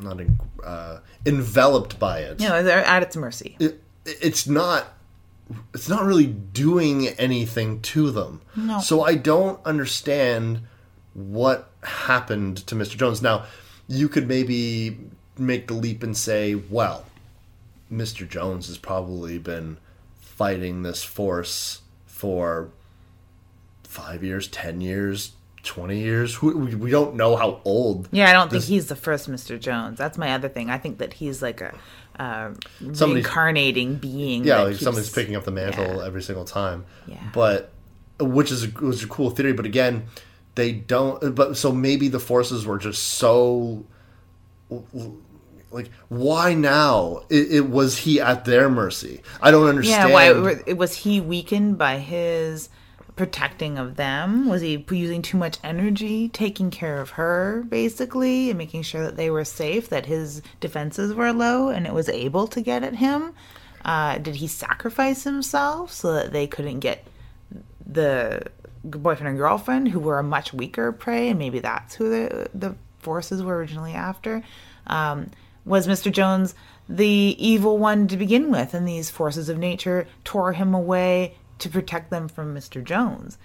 [0.01, 0.21] not
[0.65, 3.57] uh, enveloped by it, You know, they're at its mercy.
[3.61, 4.87] it it's not
[5.75, 8.81] it's not really doing anything to them No.
[8.81, 10.63] so i don't understand
[11.15, 13.45] what happened to mr jones now
[13.89, 14.99] you could maybe
[15.39, 17.05] make the leap and say well
[17.93, 18.27] Mr.
[18.27, 19.77] Jones has probably been
[20.19, 22.71] fighting this force for
[23.85, 25.33] five years, ten years,
[25.63, 26.41] twenty years.
[26.41, 28.09] We, we don't know how old.
[28.11, 29.61] Yeah, I don't think he's the first Mr.
[29.61, 29.99] Jones.
[29.99, 30.71] That's my other thing.
[30.71, 31.75] I think that he's like a
[32.19, 34.45] uh, Somebody's- reincarnating being.
[34.45, 36.07] Yeah, like keeps- somebody's picking up the mantle yeah.
[36.07, 36.87] every single time.
[37.07, 37.19] Yeah.
[37.35, 37.71] But
[38.19, 39.53] which is a, was a cool theory.
[39.53, 40.05] But again,
[40.55, 41.35] they don't.
[41.35, 43.85] But so maybe the forces were just so.
[45.71, 47.23] Like why now?
[47.31, 49.23] It, it was he at their mercy.
[49.41, 50.11] I don't understand.
[50.11, 52.69] Yeah, why it- was he weakened by his
[53.17, 54.49] protecting of them?
[54.49, 59.17] Was he using too much energy taking care of her, basically, and making sure that
[59.17, 62.97] they were safe, that his defenses were low, and it was able to get at
[62.97, 63.35] him?
[63.85, 67.07] Uh, did he sacrifice himself so that they couldn't get
[67.85, 68.43] the
[68.85, 72.75] boyfriend and girlfriend, who were a much weaker prey, and maybe that's who the the
[72.99, 74.43] forces were originally after?
[74.87, 75.31] Um,
[75.65, 76.11] was Mr.
[76.11, 76.55] Jones
[76.89, 81.69] the evil one to begin with, and these forces of nature tore him away to
[81.69, 82.83] protect them from Mr.
[82.83, 83.39] Jones?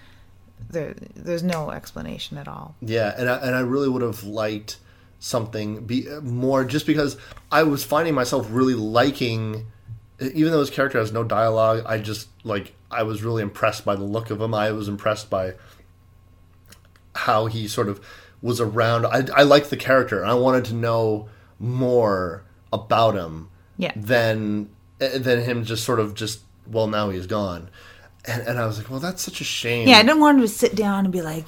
[0.70, 2.74] There, there's no explanation at all.
[2.80, 4.78] Yeah, and I, and I really would have liked
[5.20, 7.16] something be more just because
[7.50, 9.66] I was finding myself really liking
[10.20, 13.94] even though his character has no dialogue, I just like I was really impressed by
[13.96, 14.54] the look of him.
[14.54, 15.54] I was impressed by
[17.14, 18.04] how he sort of
[18.42, 19.06] was around.
[19.06, 23.92] I, I liked the character, and I wanted to know more about him Yeah.
[23.96, 26.40] than eh, than him just sort of just
[26.70, 27.70] well now he's gone,
[28.24, 29.88] and and I was like, well, that's such a shame.
[29.88, 31.46] Yeah, I didn't want him to sit down and be like,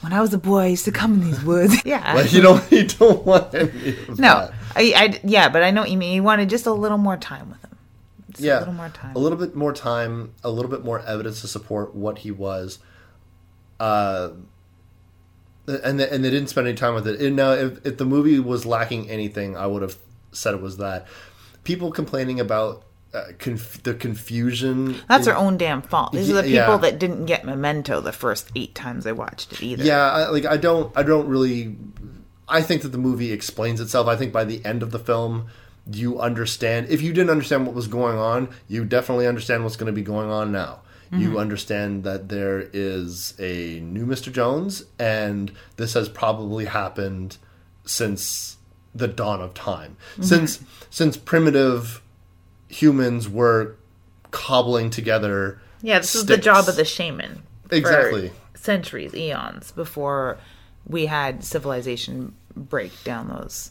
[0.00, 1.76] when I was a boy, I used to come in these woods.
[1.84, 2.14] yeah.
[2.14, 4.54] Like you don't you don't want any of no, that.
[4.76, 6.14] I, I, yeah, but I know what you mean.
[6.14, 7.77] You wanted just a little more time with him.
[8.30, 9.16] Just yeah, a little more time.
[9.16, 12.78] a little bit more time, a little bit more evidence to support what he was.
[13.80, 14.30] Uh,
[15.66, 17.20] and they, and they didn't spend any time with it.
[17.20, 19.96] And now, if, if the movie was lacking anything, I would have
[20.32, 21.06] said it was that.
[21.64, 24.96] People complaining about uh, conf- the confusion.
[25.08, 26.12] That's their own damn fault.
[26.12, 26.76] These are the people Yeah.
[26.78, 29.84] that didn't get Memento the first eight times I watched it either.
[29.84, 31.76] Yeah, I, like I don't, I don't really.
[32.48, 34.06] I think that the movie explains itself.
[34.06, 35.48] I think by the end of the film,
[35.90, 36.88] you understand.
[36.88, 40.02] If you didn't understand what was going on, you definitely understand what's going to be
[40.02, 40.80] going on now.
[41.10, 41.36] You mm-hmm.
[41.38, 44.30] understand that there is a new Mr.
[44.30, 47.38] Jones, and this has probably happened
[47.86, 48.58] since
[48.94, 49.96] the dawn of time.
[50.12, 50.22] Mm-hmm.
[50.24, 50.60] Since
[50.90, 52.02] since primitive
[52.68, 53.76] humans were
[54.30, 55.60] cobbling together.
[55.80, 57.42] Yeah, this is the job of the shaman.
[57.68, 58.32] for Exactly.
[58.54, 60.38] centuries, eons before
[60.86, 63.70] we had civilization break down those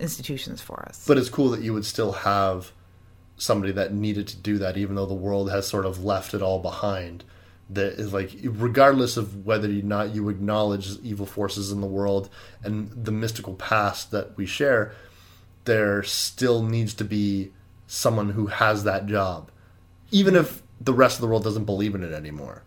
[0.00, 1.04] institutions for us.
[1.06, 2.72] But it's cool that you would still have
[3.36, 6.42] somebody that needed to do that, even though the world has sort of left it
[6.42, 7.24] all behind.
[7.70, 12.28] that is like regardless of whether or not you acknowledge evil forces in the world
[12.64, 14.92] and the mystical past that we share
[15.64, 17.52] there still needs to be
[17.86, 19.50] someone who has that job
[20.10, 22.62] even if the rest of the world doesn't believe in it anymore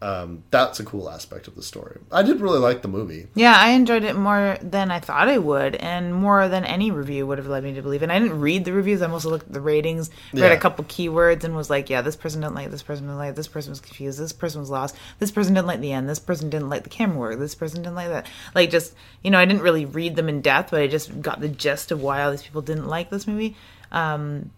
[0.00, 3.54] um, that's a cool aspect of the story i did really like the movie Yeah,
[3.56, 7.38] I enjoyed it more than I thought I would, and more than any review would
[7.38, 8.02] have led me to believe.
[8.02, 10.52] And I didn't read the reviews; I mostly looked at the ratings, read Yeah.
[10.52, 12.70] a couple keywords, and was like, "Yeah, this person didn't like.
[12.70, 13.34] This person didn't like.
[13.34, 14.18] This person was confused.
[14.20, 14.94] This person was lost.
[15.18, 16.08] This person didn't like the end.
[16.08, 17.38] This person didn't like the camera work.
[17.38, 20.40] This person didn't like that." Like, just you know, I didn't really read them in
[20.42, 23.26] depth, but I just got the gist of why all these people didn't like this
[23.26, 23.56] movie,
[23.92, 24.50] um,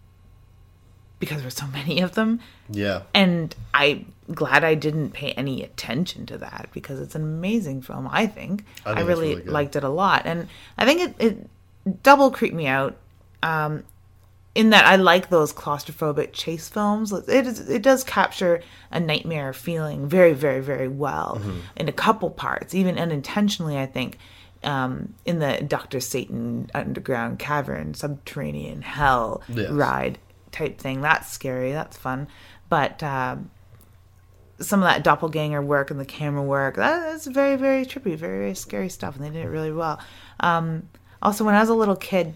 [1.21, 5.63] because there were so many of them yeah and I'm glad I didn't pay any
[5.63, 8.07] attention to that because it's an amazing film.
[8.11, 10.47] I think I I, think it's really, really liked it a lot, and
[10.77, 12.97] I think it, it double creeped me out.
[13.43, 13.83] Um,
[14.53, 17.13] in that I like those claustrophobic chase films.
[17.13, 18.61] It is, it does capture
[18.91, 21.59] a nightmare feeling very, very, very well Mm-hmm.
[21.77, 23.77] in a couple parts, even unintentionally.
[23.77, 24.17] I think
[24.63, 29.69] um, in the Doctor Satan underground cavern, subterranean hell Yes.
[29.71, 30.17] ride
[30.51, 31.01] type thing.
[31.01, 31.71] That's scary.
[31.71, 32.27] That's fun,
[32.69, 33.01] but.
[33.03, 33.51] Um,
[34.59, 38.37] some of that doppelganger work and the camera work that is very very trippy very
[38.37, 39.99] very scary stuff and they did it really well
[40.39, 40.87] um,
[41.19, 42.35] also when i was a little kid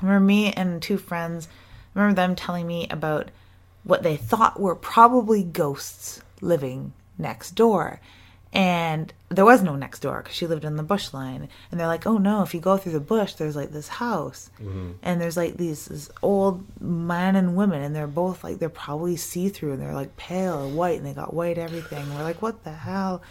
[0.00, 1.46] I remember me and two friends
[1.94, 3.30] I remember them telling me about
[3.84, 8.00] what they thought were probably ghosts living next door
[8.52, 11.48] and there was no next door because she lived in the bush line.
[11.70, 14.50] And they're like oh no if you go through the bush there's like this house.
[14.60, 14.92] Mm-hmm.
[15.02, 19.16] And there's like these this old man and women and they're both like they're probably
[19.16, 22.14] see-through and they're like pale or white and they got white everything.
[22.14, 23.22] We're like what the hell?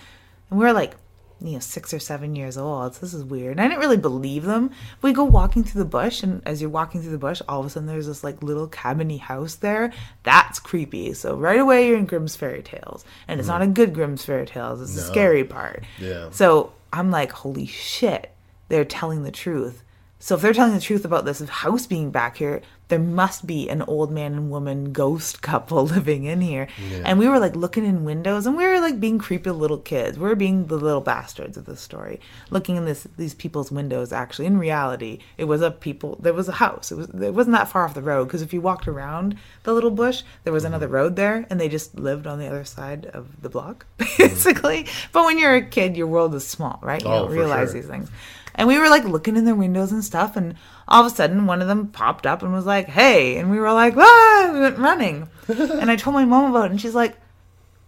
[0.50, 0.96] And we're like
[1.42, 2.96] you know six or seven years old.
[2.96, 3.52] So this is weird.
[3.52, 4.72] And i didn't really believe them.
[5.02, 7.66] We go walking through the bush and as you're walking through the bush all of
[7.66, 9.92] a sudden there's this like little cabiny house there.
[10.24, 11.14] That's creepy.
[11.14, 13.04] So right away you're in grimm's fairy tales.
[13.28, 14.82] And it's not a good grimm's fairy tales.
[14.82, 15.84] It's the scary part.
[16.00, 16.30] Yeah.
[16.32, 18.32] so i'm like holy shit.
[18.70, 19.84] They're telling the truth
[20.22, 22.62] so if they're telling the truth about this house being back here
[22.92, 26.68] there must be an old man and woman ghost couple living in here.
[27.06, 30.20] And we were like looking in windows and we were like being creepy little kids.
[30.20, 32.20] We were being the little bastards of the story
[32.50, 34.46] looking in this these people's windows actually.
[34.46, 36.92] In reality it was a people there was a house.
[36.92, 39.74] It was it wasn't that far off the road because if you walked around the
[39.74, 40.74] little bush there was mm-hmm.
[40.74, 44.22] another road there and they just lived on the other side of the block mm-hmm.
[44.22, 44.86] basically.
[45.14, 47.02] But when you're a kid your world is small right?
[47.02, 47.80] You Oh, don't realize sure.
[47.80, 48.12] these things
[48.56, 50.56] and we were like looking in their windows and stuff, and
[50.88, 53.60] all of a sudden one of them popped up and was like, "Hey!" And we
[53.60, 55.30] were like, "Ah!" We went running.
[55.48, 57.18] and I told my mom about it, and she's like,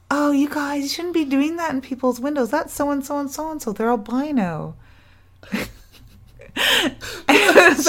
[0.09, 2.49] "Oh, you guys, you shouldn't be doing that in people's windows.
[2.49, 3.74] That's so and so and so and so.
[3.74, 4.76] They're albino."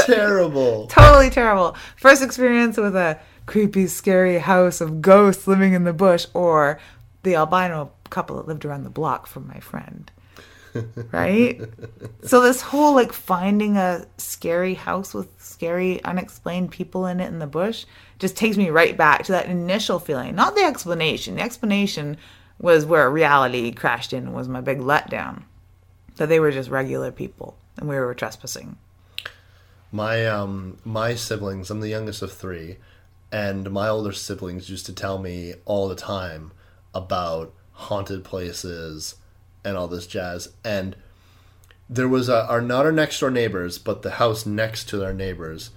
[0.06, 1.76] terrible totally terrible.
[1.96, 6.80] First experience with a creepy, scary house of ghosts living in the bush, or
[7.22, 10.10] the albino couple that lived around the block from my friend.
[11.12, 11.60] Right?
[12.24, 17.38] so, this whole like finding a scary house with scary, unexplained people in it in
[17.38, 17.84] the bush
[18.18, 21.36] just takes me right back to that initial feeling, not the explanation.
[21.36, 22.16] The explanation
[22.58, 25.44] was where reality crashed in was my big letdown.
[26.16, 28.76] That they were just regular people and we were trespassing.
[29.90, 32.78] My um my siblings, I'm the youngest of three,
[33.30, 36.52] and my older siblings used to tell me all the time
[36.94, 39.16] about haunted places
[39.64, 40.52] and all this jazz.
[40.64, 40.96] And
[41.88, 45.14] there was a, our not our next door neighbors, but the house next to their
[45.14, 45.70] neighbors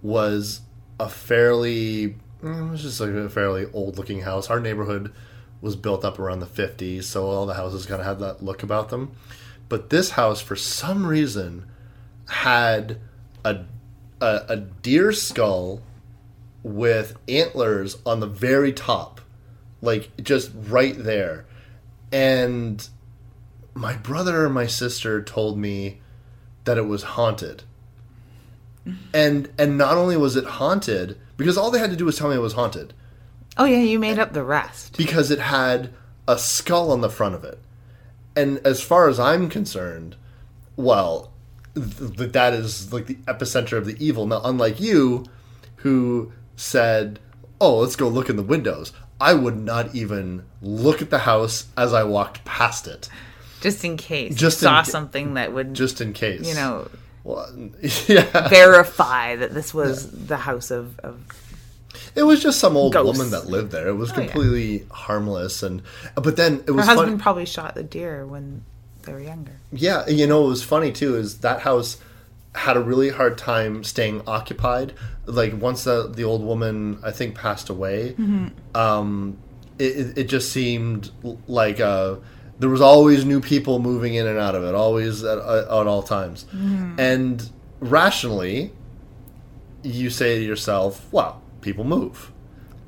[0.00, 0.60] was
[0.98, 4.50] a fairly mm, it was just like a fairly old looking house.
[4.50, 5.12] Our neighborhood
[5.60, 8.62] was built up around the 50s, so all the houses kind of had that look
[8.62, 9.12] about them.
[9.68, 11.66] But this house, for some reason,
[12.28, 12.98] had
[13.44, 13.64] a,
[14.20, 15.80] a a deer skull
[16.62, 19.20] with antlers on the very top,
[19.80, 21.46] like just right there.
[22.12, 22.86] And
[23.74, 26.00] my brother and my sister told me
[26.64, 27.62] that it was haunted.
[29.14, 32.28] And and not only was it haunted, because all they had to do was tell
[32.28, 32.92] me it was haunted,
[33.56, 34.96] Oh yeah, you made up the rest.
[34.96, 35.90] because it had
[36.26, 37.58] a skull on the front of it.
[38.34, 40.16] And as far as I'm concerned,
[40.74, 41.32] well,
[41.74, 44.26] th- that is like the epicenter of the evil.
[44.26, 45.26] Now, unlike you,
[45.76, 47.20] who said,
[47.60, 51.66] "Oh, let's go look in the windows," I would not even look at the house
[51.76, 53.08] as I walked past it,
[53.62, 56.46] Just in case Just you saw ca- something that would just in case.
[56.46, 56.88] you know
[57.24, 57.48] well,
[58.08, 61.20] yeah, verify that this was the house of, of
[62.16, 63.16] it was just some old Ghosts.
[63.18, 63.88] woman that lived there.
[63.88, 64.26] It was Oh, yeah.
[64.26, 65.82] completely harmless, and
[66.14, 68.64] but then it her was husband fun- probably shot the deer when
[69.04, 69.52] they were younger.
[69.72, 71.98] Yeah, you know what was funny too is that house
[72.54, 74.92] had a really hard time staying occupied.
[75.26, 78.16] Like once the the old woman I think passed away,
[78.74, 79.38] um,
[79.78, 81.10] it, it, it just seemed
[81.46, 82.16] like uh,
[82.58, 85.86] there was always new people moving in and out of it, always at, uh, at
[85.86, 86.44] all times.
[86.54, 86.98] Mm-hmm.
[87.00, 87.50] And
[87.80, 88.72] rationally,
[89.82, 92.30] you say to yourself, "Well, people move."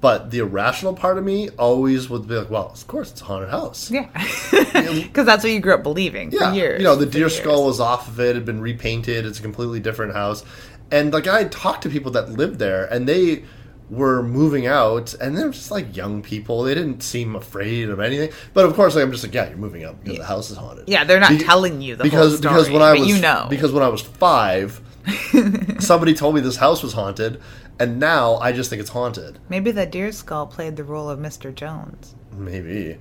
[0.00, 3.24] But the irrational part of me always would be like, "Well, of course, it's a
[3.24, 4.08] haunted house." Yeah,
[4.52, 6.78] because that's what you grew up believing Yeah, for years.
[6.80, 7.36] you know, the deer years.
[7.36, 9.24] skull was off of it; had been repainted.
[9.26, 10.44] It's a completely different house.
[10.90, 13.44] And like I talked to people that lived there, and they
[13.90, 16.62] were moving out, and they're just like young people.
[16.62, 18.30] They didn't seem afraid of anything.
[18.52, 20.56] But of course, like I'm just like, yeah, you're moving out because the house is
[20.56, 20.88] haunted.
[20.88, 23.20] Yeah, they're not Be- telling you the because whole story, because when I was you
[23.20, 23.46] know.
[23.50, 24.80] because when I was five,
[25.80, 27.40] somebody told me this house was haunted,
[27.78, 29.38] and now I just think it's haunted.
[29.48, 31.54] Maybe the deer skull played the role of Mr.
[31.54, 32.14] Jones.
[32.32, 32.98] Maybe.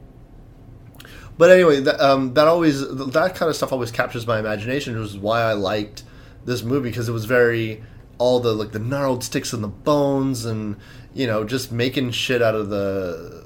[1.37, 5.09] But anyway, that, um, that always that kind of stuff always captures my imagination, which
[5.09, 6.03] is why I liked
[6.45, 7.81] this movie because it was very
[8.17, 10.75] all the like the gnarled sticks and the bones, and
[11.13, 13.43] you know just making shit out of the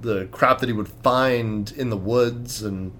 [0.00, 2.92] the crap that he would find in the woods, and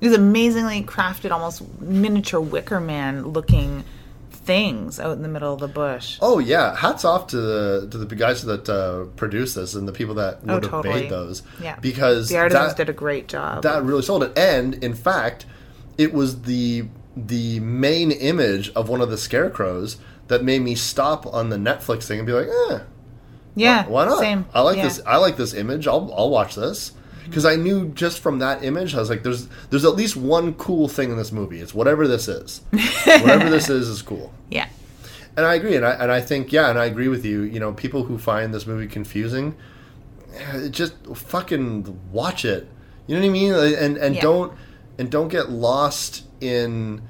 [0.00, 3.84] It was amazingly crafted, almost miniature Wicker Man looking
[4.30, 6.18] things out in the middle of the bush.
[6.20, 9.92] oh yeah, hats off to the to the guys that uh, produced this and the
[9.92, 11.02] people that would Oh, have totally.
[11.02, 11.76] made those, Yeah.
[11.80, 13.62] because The artisans that- did a great job.
[13.62, 14.36] that really sold it.
[14.36, 15.46] And in fact,
[15.96, 19.98] it was the the main image of one of the scarecrows
[20.28, 22.78] that made me stop on the Netflix thing and be like, eh,
[23.54, 24.18] yeah, why not?
[24.18, 24.46] Same.
[24.54, 24.84] I like Yeah.
[24.84, 25.00] this.
[25.06, 25.86] I like this image.
[25.86, 26.92] I'll I'll watch this
[27.24, 30.54] because I knew just from that image, I was like, there's there's at least one
[30.54, 31.60] cool thing in this movie.
[31.60, 32.60] It's whatever this is.
[33.04, 34.32] whatever this is is cool.
[34.50, 34.68] Yeah,
[35.36, 37.42] And I agree, and I and I think yeah, and I agree with you.
[37.42, 39.54] You know, people who find this movie confusing,
[40.36, 42.66] eh, just fucking watch it.
[43.06, 43.52] You know what I mean?
[43.52, 44.20] And and Yeah.
[44.22, 44.52] don't
[44.98, 47.02] and don't get lost in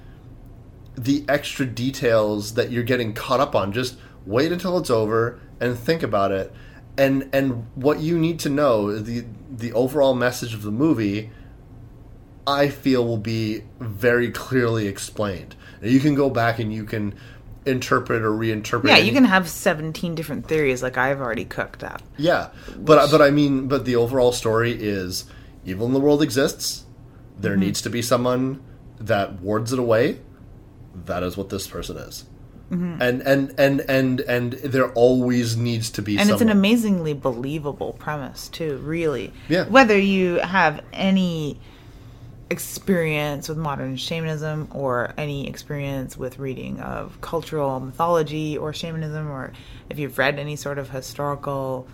[0.96, 3.72] the extra details that you're getting caught up on.
[3.72, 6.52] Just wait until it's over and think about it.
[6.96, 11.30] And and what you need to know the the overall message of the movie.
[12.46, 15.56] I feel will be very clearly explained.
[15.80, 17.14] Now, you can go back and you can
[17.64, 18.86] interpret or reinterpret.
[18.88, 18.98] yeah.
[18.98, 22.02] You can have seventeen different theories, like I've already cooked up.
[22.18, 25.24] yeah, but but I mean, but the overall story is
[25.64, 26.84] evil in the world exists.
[27.38, 27.60] There Mm-hmm.
[27.60, 28.62] needs to be someone
[28.98, 30.20] that wards it away.
[31.06, 32.24] That is what this person is.
[32.70, 33.02] Mm-hmm.
[33.02, 37.92] And and and and and there always needs to be and it's an amazingly believable
[37.92, 39.66] premise too really Yeah.
[39.68, 41.60] whether you have any
[42.48, 49.52] experience with modern shamanism or any experience with reading of cultural mythology or shamanism or
[49.90, 51.86] if you've read any sort of historical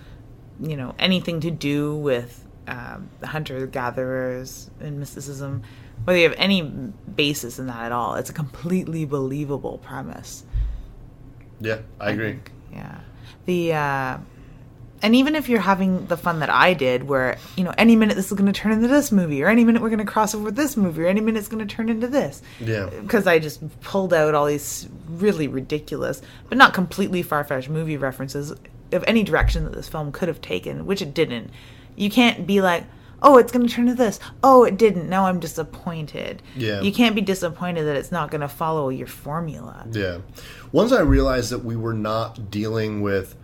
[0.61, 5.63] you know anything to do with um, hunter gatherers and mysticism
[6.11, 10.45] whether you have any basis in that at all it's a completely believable premise
[11.61, 12.41] yeah, I agree.
[12.73, 13.01] yeah.
[13.47, 14.19] The uh
[15.03, 18.17] and even if you're having the fun that I did where, you know, any minute
[18.17, 20.35] this is going to turn into this movie or any minute we're going to cross
[20.35, 22.43] over this movie or any minute it's going to turn into this.
[22.61, 22.91] Yeah.
[23.01, 28.51] Because I just pulled out all these really ridiculous, but not completely far-fetched movie references
[28.93, 31.51] of any direction that this film could have taken, which it didn't.
[31.97, 32.85] You can't be like,
[33.23, 34.19] "Oh, it's going to turn to this.
[34.43, 35.09] Oh, it didn't.
[35.09, 36.81] Now I'm disappointed." Yeah.
[36.81, 39.87] You can't be disappointed that it's not going to follow your formula.
[39.93, 40.19] Yeah.
[40.73, 43.37] Once I realized that we were not dealing with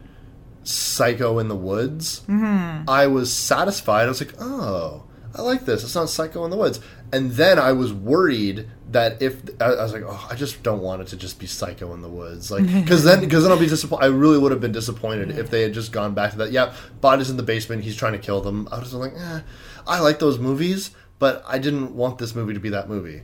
[0.63, 2.89] Psycho in the Woods, Mm-hmm.
[2.89, 4.05] I was satisfied.
[4.05, 5.05] I was like, oh,
[5.35, 5.85] I like this.
[5.85, 6.81] It's not Psycho in the Woods.
[7.13, 10.81] And then I was worried that if I I was like, oh, I just don't
[10.81, 13.59] want it to just be Psycho in the Woods, like because then because then I'll
[13.59, 14.05] be disappointed.
[14.05, 16.51] I really would have been disappointed if they had just gone back to that.
[16.51, 17.85] Yeah, body's in the basement.
[17.85, 18.69] He's trying to kill them.
[18.73, 19.41] I was like, eh,
[19.87, 23.23] I like those movies, but I didn't want this movie to be that movie.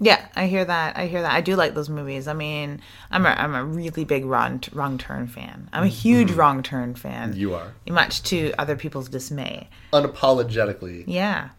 [0.00, 0.96] Yeah, I hear that.
[0.96, 1.32] I hear that.
[1.32, 2.26] I do like those movies.
[2.26, 2.80] I mean,
[3.12, 5.68] I'm a, I'm a really big wrong, wrong turn fan.
[5.72, 7.30] I'm a huge wrong turn fan.
[7.30, 7.38] Mm-hmm.
[7.40, 9.68] You are Much to other people's dismay.
[9.92, 11.04] unapologetically.
[11.06, 11.50] Yeah.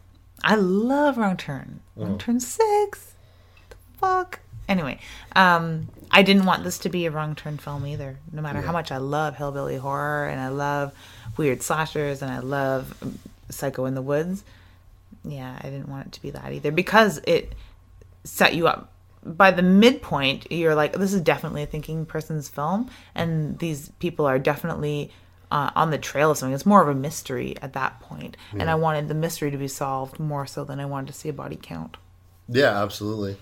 [0.43, 1.79] I love wrong turn.
[1.95, 3.13] Wrong turn six.
[3.69, 4.39] The fuck?
[4.67, 4.99] Anyway,
[5.37, 8.17] um, I didn't want this to be a wrong turn film either.
[8.31, 10.93] No matter how much I love hillbilly horror and I love
[11.37, 12.93] weird slashers and I love
[13.53, 14.43] Psycho in the Woods.
[15.23, 17.53] Yeah, I didn't want it to be that either because it
[18.23, 18.89] set you up.
[19.25, 24.25] By the midpoint, you're like, this is definitely a thinking person's film, and these people
[24.25, 25.11] are definitely
[25.49, 26.53] uh, on the trail of something.
[26.53, 29.69] It's more of a mystery at that point, and I wanted the mystery to be
[29.69, 31.95] solved more so than I wanted to see a body count.
[32.49, 33.37] Yeah, absolutely.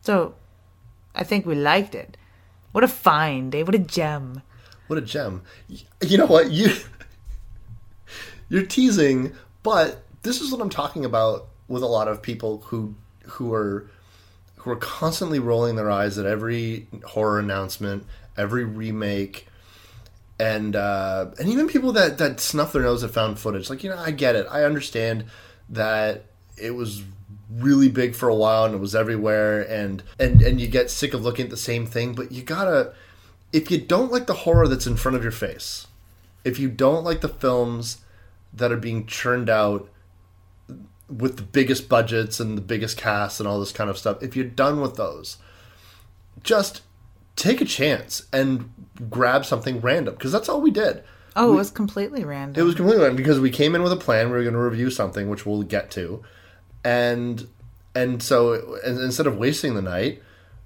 [0.00, 0.34] So,
[1.14, 2.16] I think we liked it.
[2.72, 3.68] What a find, Dave!
[3.68, 4.42] What a gem!
[4.86, 5.42] What a gem.
[5.68, 6.50] You know what?
[6.50, 6.74] You
[8.48, 12.94] You're teasing, but this is what I'm talking about with a lot of people who
[13.24, 13.90] who are
[14.56, 18.06] who are constantly rolling their eyes at every horror announcement,
[18.36, 19.48] every remake,
[20.38, 23.70] and uh, and even people that that snuff their nose at found footage.
[23.70, 24.46] Like you know, I get it.
[24.50, 25.24] I understand
[25.70, 26.26] that
[26.58, 27.02] it was
[27.50, 31.12] really big for a while and it was everywhere and and and you get sick
[31.12, 32.94] of looking at the same thing but you gotta
[33.52, 35.86] if you don't like the horror that's in front of your face
[36.44, 37.98] if you don't like the films
[38.52, 39.88] that are being churned out
[41.08, 44.34] with the biggest budgets and the biggest casts and all this kind of stuff if
[44.34, 45.36] you're done with those
[46.42, 46.82] just
[47.36, 48.70] take a chance and
[49.10, 51.02] grab something random because that's all we did
[51.34, 52.60] Oh, it was completely random.
[52.60, 54.26] it was completely random because we came in with a plan.
[54.26, 56.22] We were going to review something, which we'll get to,
[56.84, 57.48] and
[57.94, 60.22] and so and instead of wasting the night,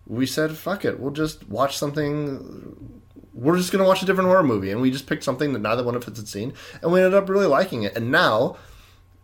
[0.07, 2.93] we said, "Fuck it, we'll just watch something."
[3.35, 5.61] We're just going to watch a different horror movie, and we just picked something that
[5.61, 7.95] neither one of us had seen, and we ended up really liking it.
[7.95, 8.57] And now,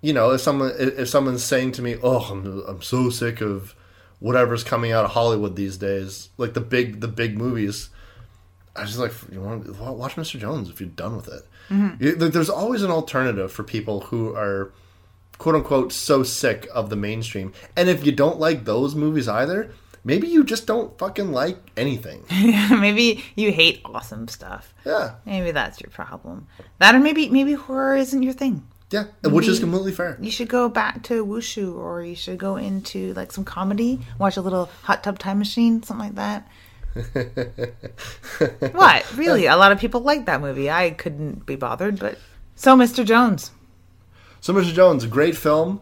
[0.03, 3.75] you know, if someone if someone's saying to me, "Oh, I'm I'm so sick of
[4.19, 7.89] whatever's coming out of Hollywood these days," like the big the big movies.
[8.75, 10.41] I was just like, you want to watch Mr.
[10.41, 11.43] Jones if you're done with it.
[11.69, 12.23] Mm-hmm.
[12.23, 14.73] Like, There's always an alternative for people who are
[15.37, 17.53] quote unquote so sick of the mainstream.
[17.77, 19.73] And if you don't like those movies either,
[20.05, 22.25] maybe you just don't fucking like anything.
[22.31, 24.75] maybe you hate awesome stuff.
[24.85, 26.47] Yeah, Maybe that's your problem.
[26.79, 28.67] That or maybe maybe horror isn't your thing.
[28.91, 30.19] yeah, which is completely fair.
[30.21, 34.37] You should go back to wushu or you should go into like some comedy, watch
[34.37, 36.49] a little hot tub time machine, something like that.
[38.73, 39.17] what?
[39.17, 39.47] Really?
[39.47, 40.71] A lot of people like that movie.
[40.71, 42.19] I couldn't be bothered, but
[42.55, 43.05] so Mr.
[43.05, 43.51] Jones.
[44.41, 44.73] So, Mr.
[44.75, 45.81] Jones, great film.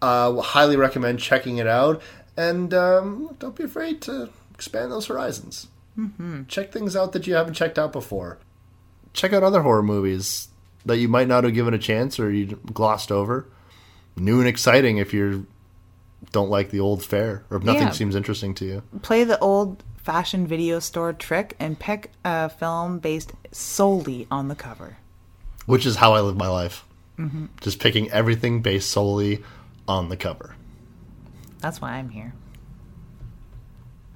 [0.00, 2.02] Uh, highly recommend checking it out.
[2.36, 5.68] And um, don't be afraid to expand those horizons.
[5.98, 6.44] Mm-hmm.
[6.48, 8.38] Check things out that you haven't checked out before.
[9.12, 10.48] Check out other horror movies
[10.86, 13.46] that you might not have given a chance or you glossed over.
[14.16, 15.46] New and exciting if you
[16.30, 17.90] don't like the old fare or if nothing Yeah.
[17.90, 18.82] seems interesting to you.
[19.02, 24.54] Play the old fashioned video store trick and pick a film based solely on the
[24.54, 24.96] cover.
[25.66, 26.84] Which is how I live my life.
[27.60, 29.44] Just picking everything based solely
[29.86, 30.56] on the cover.
[31.62, 32.34] That's why I'm here.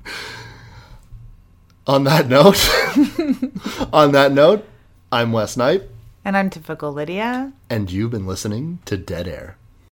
[1.87, 2.59] On that note,
[3.93, 4.67] on that note,
[5.13, 5.85] I'm Wes Knight.
[6.25, 7.53] And I'm typical Lydia.
[7.71, 9.57] and you've been listening to Dead Air.